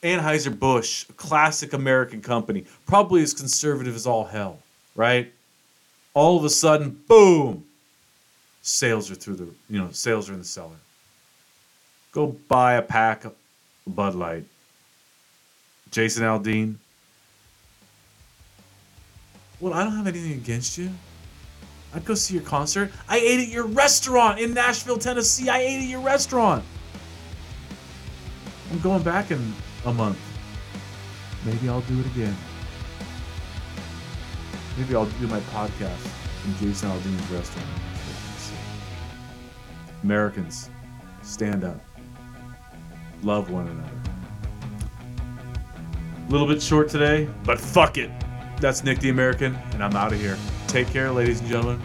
Anheuser-Busch, 0.03 1.09
a 1.09 1.13
classic 1.13 1.73
American 1.73 2.21
company, 2.21 2.65
probably 2.85 3.21
as 3.21 3.33
conservative 3.33 3.95
as 3.95 4.07
all 4.07 4.25
hell, 4.25 4.59
right? 4.95 5.31
All 6.13 6.37
of 6.37 6.43
a 6.43 6.49
sudden, 6.49 7.01
boom, 7.07 7.63
sales 8.61 9.09
are 9.09 9.15
through 9.15 9.35
the, 9.35 9.47
you 9.69 9.79
know, 9.79 9.91
sales 9.91 10.29
are 10.29 10.33
in 10.33 10.39
the 10.39 10.45
cellar. 10.45 10.75
Go 12.11 12.35
buy 12.47 12.73
a 12.73 12.81
pack 12.81 13.25
of 13.25 13.33
Bud 13.87 14.15
Light. 14.15 14.43
Jason 15.91 16.23
Aldean. 16.23 16.75
Well, 19.59 19.73
I 19.73 19.83
don't 19.83 19.95
have 19.95 20.07
anything 20.07 20.33
against 20.33 20.77
you. 20.77 20.89
I'd 21.93 22.05
go 22.05 22.13
see 22.13 22.33
your 22.33 22.43
concert. 22.43 22.91
I 23.09 23.17
ate 23.17 23.41
at 23.41 23.47
your 23.49 23.65
restaurant 23.65 24.39
in 24.39 24.53
Nashville, 24.53 24.97
Tennessee. 24.97 25.49
I 25.49 25.59
ate 25.59 25.83
at 25.83 25.89
your 25.89 26.01
restaurant. 26.01 26.63
I'm 28.71 28.79
going 28.79 29.03
back 29.03 29.31
in 29.31 29.53
a 29.85 29.93
month. 29.93 30.17
Maybe 31.45 31.67
I'll 31.67 31.81
do 31.81 31.99
it 31.99 32.05
again. 32.07 32.35
Maybe 34.77 34.95
I'll 34.95 35.05
do 35.05 35.27
my 35.27 35.39
podcast 35.41 36.07
in 36.45 36.55
Jason 36.57 36.89
Aldean's 36.89 37.29
restaurant. 37.31 37.67
Americans, 40.03 40.69
stand 41.21 41.63
up. 41.63 41.79
Love 43.21 43.51
one 43.51 43.67
another. 43.67 43.91
A 46.27 46.31
little 46.31 46.47
bit 46.47 46.61
short 46.61 46.89
today, 46.89 47.27
but 47.43 47.59
fuck 47.59 47.97
it. 47.97 48.09
That's 48.61 48.83
Nick 48.83 48.99
the 48.99 49.09
American, 49.09 49.57
and 49.73 49.83
I'm 49.83 49.95
out 49.95 50.13
of 50.13 50.19
here. 50.19 50.37
Take 50.67 50.87
care, 50.87 51.11
ladies 51.11 51.39
and 51.39 51.49
gentlemen. 51.49 51.81